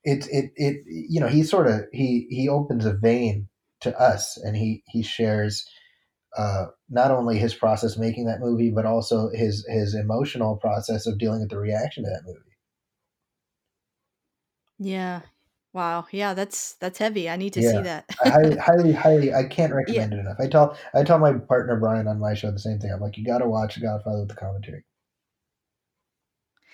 [0.04, 3.48] it, it, it, you know, he sort of he he opens a vein
[3.80, 5.64] to us, and he he shares
[6.36, 11.18] uh, not only his process making that movie, but also his his emotional process of
[11.18, 12.40] dealing with the reaction to that movie.
[14.78, 15.20] Yeah.
[15.72, 16.06] Wow.
[16.10, 17.30] Yeah, that's that's heavy.
[17.30, 17.70] I need to yeah.
[17.70, 18.04] see that.
[18.24, 20.18] I highly, highly, highly, I can't recommend yeah.
[20.18, 20.36] it enough.
[20.38, 22.92] I tell I tell my partner Brian on my show the same thing.
[22.92, 24.84] I'm like, you got to watch Godfather with the commentary.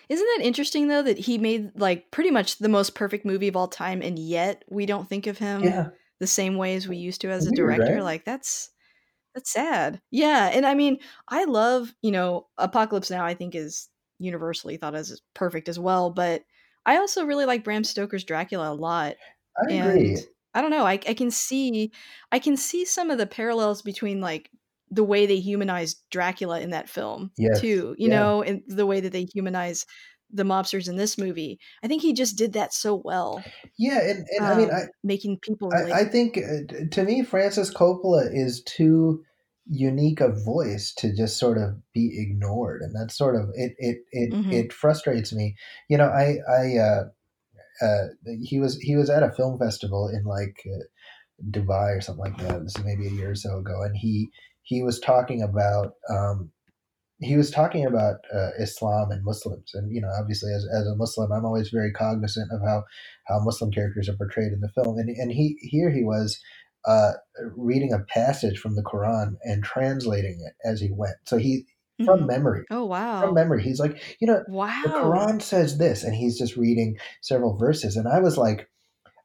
[0.08, 3.56] Isn't that interesting though that he made like pretty much the most perfect movie of
[3.56, 5.88] all time, and yet we don't think of him yeah.
[6.18, 7.96] the same way as we used to as a director?
[7.96, 8.02] Right?
[8.02, 8.70] Like that's
[9.34, 10.00] that's sad.
[10.10, 13.24] Yeah, and I mean, I love you know Apocalypse Now.
[13.24, 13.88] I think is
[14.18, 16.42] universally thought as perfect as well, but
[16.88, 19.16] I also really like Bram Stoker's Dracula a lot.
[19.68, 20.14] I agree.
[20.14, 20.86] And I don't know.
[20.86, 21.92] I, I can see
[22.32, 24.50] I can see some of the parallels between like
[24.90, 27.60] the way they humanized Dracula in that film yes.
[27.60, 27.94] too.
[27.98, 28.18] You yeah.
[28.18, 29.84] know, and the way that they humanize
[30.32, 31.58] the mobsters in this movie.
[31.82, 33.44] I think he just did that so well.
[33.78, 35.70] Yeah, and, and um, I mean, I, um, making people.
[35.74, 39.24] I, I, think uh, to me, Francis Coppola is too
[39.68, 43.72] unique a voice to just sort of be ignored, and that's sort of it.
[43.78, 44.50] It it mm-hmm.
[44.50, 45.56] it frustrates me.
[45.88, 47.04] You know, I I uh,
[47.84, 48.04] uh,
[48.42, 50.84] he was he was at a film festival in like uh,
[51.50, 52.62] Dubai or something like that.
[52.62, 54.28] This is maybe a year or so ago, and he
[54.62, 56.50] he was talking about um,
[57.20, 60.96] he was talking about uh, Islam and Muslims, and you know, obviously, as, as a
[60.96, 62.84] Muslim, I'm always very cognizant of how
[63.26, 64.98] how Muslim characters are portrayed in the film.
[64.98, 66.38] And and he here he was
[66.86, 67.12] uh,
[67.56, 71.16] reading a passage from the Quran and translating it as he went.
[71.24, 71.66] So he
[72.04, 72.26] from mm-hmm.
[72.26, 72.64] memory.
[72.70, 73.22] Oh wow!
[73.22, 74.82] From memory, he's like, you know, wow.
[74.84, 78.68] The Quran says this, and he's just reading several verses, and I was like,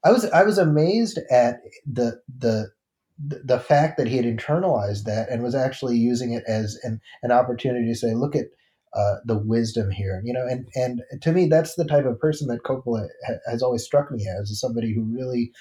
[0.04, 2.72] I was I was amazed at the the
[3.20, 7.32] the fact that he had internalized that and was actually using it as an, an
[7.32, 8.48] opportunity to say, look at
[8.96, 12.48] uh, the wisdom here, you know, and and to me, that's the type of person
[12.48, 15.52] that Coppola ha- has always struck me as, as somebody who really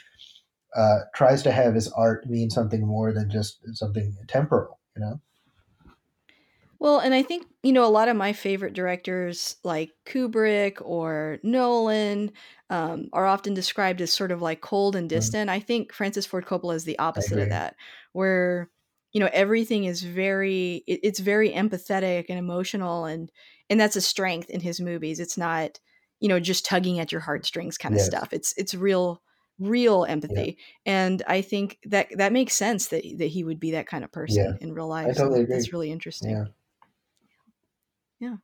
[0.76, 5.20] uh, tries to have his art mean something more than just something temporal, you know.
[6.78, 11.38] Well, and I think, you know, a lot of my favorite directors like Kubrick or
[11.44, 12.32] Nolan
[12.70, 15.16] um, are often described as sort of like cold and mm-hmm.
[15.16, 15.48] distant.
[15.48, 15.52] Mm.
[15.52, 17.76] I think Francis Ford Coppola is the opposite of that,
[18.12, 18.68] where,
[19.12, 23.04] you know, everything is very, it, it's very empathetic and emotional.
[23.04, 23.30] And,
[23.70, 25.20] and that's a strength in his movies.
[25.20, 25.78] It's not,
[26.18, 28.06] you know, just tugging at your heartstrings kind of yes.
[28.06, 28.32] stuff.
[28.32, 29.22] It's, it's real,
[29.58, 30.56] real empathy.
[30.84, 30.92] Yeah.
[30.92, 34.12] And I think that that makes sense that, that he would be that kind of
[34.12, 34.66] person yeah.
[34.66, 35.08] in real life.
[35.08, 35.54] I totally so agree.
[35.54, 36.30] That's really interesting.
[36.30, 36.44] Yeah.
[38.20, 38.36] Yeah.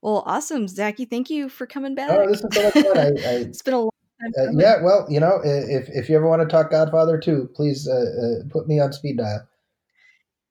[0.00, 1.06] Well, awesome, Zaki.
[1.06, 2.10] Thank you for coming back.
[2.10, 2.96] Oh, this is so much fun.
[2.96, 3.10] I, I,
[3.48, 3.90] it's been a long
[4.20, 4.32] time.
[4.38, 4.82] Uh, yeah.
[4.82, 8.48] Well, you know, if if you ever want to talk Godfather too, please uh, uh,
[8.50, 9.48] put me on speed dial.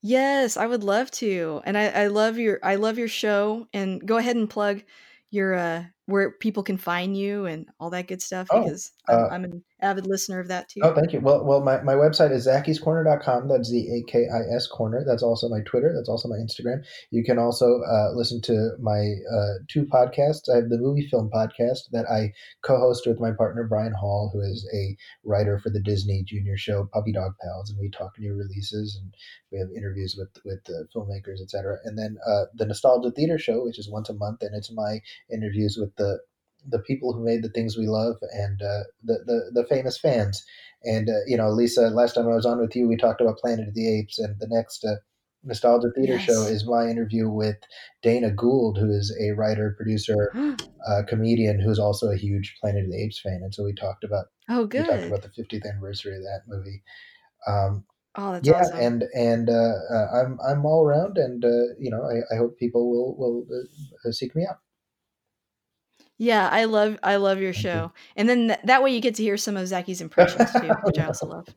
[0.02, 1.62] Yes, I would love to.
[1.64, 3.68] And I, I love your I love your show.
[3.72, 4.84] And go ahead and plug
[5.32, 9.16] your uh where people can find you and all that good stuff oh, because I'm,
[9.16, 10.82] uh, I'm, an avid listener of that too.
[10.84, 11.22] Oh, thank you.
[11.22, 13.48] Well, well, my, my website is zakiscorner.com.
[13.48, 15.04] That's the A K I S corner.
[15.08, 15.94] That's also my Twitter.
[15.96, 16.84] That's also my Instagram.
[17.12, 20.50] You can also uh, listen to my uh, two podcasts.
[20.52, 22.34] I have the movie film podcast that I
[22.64, 26.90] co-host with my partner Brian Hall, who is a writer for the Disney Junior show
[26.94, 29.14] Puppy Dog Pals, and we talk new releases and
[29.52, 31.78] we have interviews with with uh, filmmakers, etc.
[31.86, 35.00] And then uh, the Nostalgia Theater show, which is once a month, and it's my
[35.32, 36.20] interviews with the
[36.70, 40.44] the people who made the things we love and uh, the, the the famous fans.
[40.84, 43.38] And uh, you know, Lisa, last time I was on with you, we talked about
[43.38, 44.96] Planet of the Apes, and the next uh,
[45.44, 46.24] Nostalgia Theater yes.
[46.24, 47.58] show is my interview with
[48.02, 50.32] Dana Gould, who is a writer, producer,
[50.88, 53.42] uh, comedian, who's also a huge Planet of the Apes fan.
[53.44, 54.84] And so we talked about oh, good.
[54.84, 56.82] We talked about the 50th anniversary of that movie.
[57.48, 57.86] Um,
[58.16, 58.80] oh, that's yeah, awesome.
[58.80, 62.58] and and uh, uh, I'm I'm all around, and uh, you know, I, I hope
[62.58, 63.46] people will will
[64.06, 64.60] uh, seek me out.
[66.24, 69.24] Yeah, I love I love your show, and then th- that way you get to
[69.24, 71.50] hear some of Zaki's impressions too, which I also love.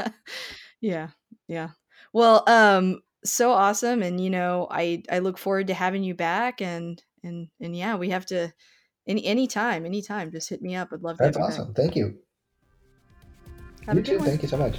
[0.80, 1.08] yeah,
[1.48, 1.70] yeah.
[2.12, 6.62] Well, um, so awesome, and you know, I I look forward to having you back,
[6.62, 8.52] and and and yeah, we have to
[9.08, 10.90] any anytime, anytime, just hit me up.
[10.92, 11.24] I'd love to.
[11.24, 11.74] That's awesome.
[11.74, 12.20] Thank you.
[13.88, 14.20] Have you too.
[14.20, 14.78] Thank you so much.